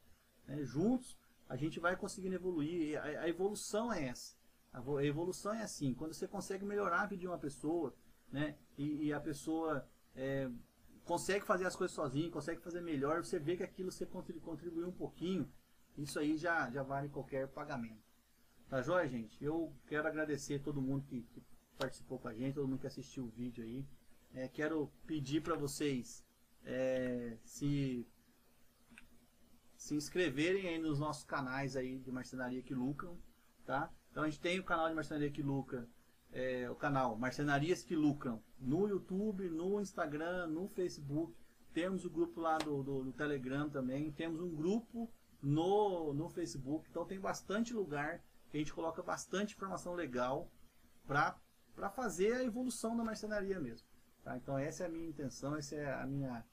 [0.47, 1.19] É, juntos
[1.49, 2.97] a gente vai conseguindo evoluir.
[2.97, 4.37] A, a evolução é essa.
[4.73, 7.93] A evolução é assim, quando você consegue melhorar a vida de uma pessoa,
[8.31, 8.57] né?
[8.77, 10.51] E, e a pessoa é,
[11.05, 14.93] consegue fazer as coisas sozinha, consegue fazer melhor, você vê que aquilo você contribuiu um
[14.93, 15.51] pouquinho,
[15.97, 18.11] isso aí já, já vale qualquer pagamento.
[18.69, 19.43] Tá joia, gente?
[19.45, 21.43] Eu quero agradecer todo mundo que, que
[21.77, 23.85] participou com a gente, todo mundo que assistiu o vídeo aí.
[24.33, 26.25] É, quero pedir para vocês
[26.65, 28.07] é, se
[29.77, 33.19] se inscreverem aí nos nossos canais aí de marcenaria que lucram,
[33.65, 33.91] tá?
[34.11, 35.89] Então a gente tem o canal de marcenaria que lucra,
[36.33, 41.35] é, o canal Marcenarias que Lucram, no YouTube, no Instagram, no Facebook.
[41.73, 44.11] Temos o grupo lá do, do, do Telegram também.
[44.13, 45.11] Temos um grupo
[45.43, 46.89] no, no Facebook.
[46.91, 50.51] Então tem bastante lugar que a gente coloca bastante informação legal
[51.07, 53.87] para fazer a evolução da marcenaria mesmo.
[54.23, 54.37] Tá?
[54.37, 56.45] Então essa é a minha intenção, essa é a minha,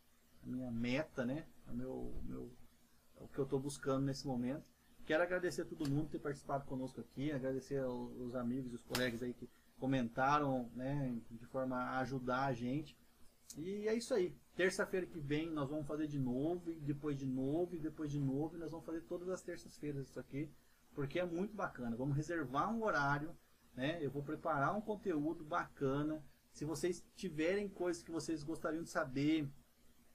[0.44, 1.45] a minha meta, né?
[1.68, 2.52] O, meu, meu,
[3.20, 4.64] o que eu estou buscando nesse momento.
[5.06, 8.84] Quero agradecer a todo mundo por ter participado conosco aqui, agradecer os amigos e os
[8.84, 9.49] colegas aí que
[9.80, 12.98] comentaram, né, de forma a ajudar a gente.
[13.56, 14.36] E é isso aí.
[14.56, 18.20] Terça-feira que vem nós vamos fazer de novo, e depois de novo, e depois de
[18.20, 20.49] novo, e nós vamos fazer todas as terças-feiras isso aqui,
[20.94, 21.95] porque é muito bacana.
[21.95, 23.36] Vamos reservar um horário,
[23.76, 23.99] né?
[24.02, 26.24] Eu vou preparar um conteúdo bacana.
[26.52, 29.48] Se vocês tiverem coisas que vocês gostariam de saber,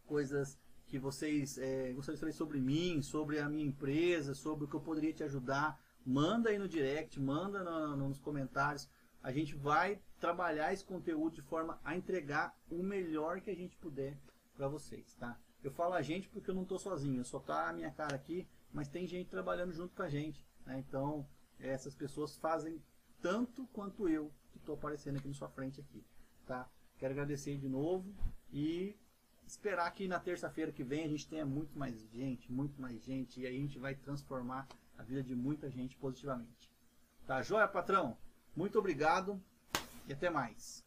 [0.05, 4.69] coisas que vocês é, gostariam de saber sobre mim, sobre a minha empresa, sobre o
[4.69, 8.89] que eu poderia te ajudar, manda aí no direct, manda no, nos comentários
[9.23, 13.77] a gente vai trabalhar esse conteúdo de forma a entregar o melhor que a gente
[13.77, 14.19] puder
[14.55, 15.39] para vocês, tá?
[15.63, 18.49] Eu falo a gente porque eu não estou sozinho, só tá a minha cara aqui,
[18.73, 20.79] mas tem gente trabalhando junto com a gente, né?
[20.79, 21.27] Então,
[21.59, 22.83] essas pessoas fazem
[23.21, 26.05] tanto quanto eu que estou aparecendo aqui na sua frente aqui,
[26.45, 26.69] tá?
[26.99, 28.13] Quero agradecer de novo
[28.53, 28.97] e
[29.47, 33.41] esperar que na terça-feira que vem a gente tenha muito mais gente, muito mais gente,
[33.41, 34.67] e aí a gente vai transformar
[34.99, 36.71] a vida de muita gente positivamente.
[37.27, 38.17] Tá joia, patrão?
[38.55, 39.41] Muito obrigado
[40.07, 40.85] e até mais.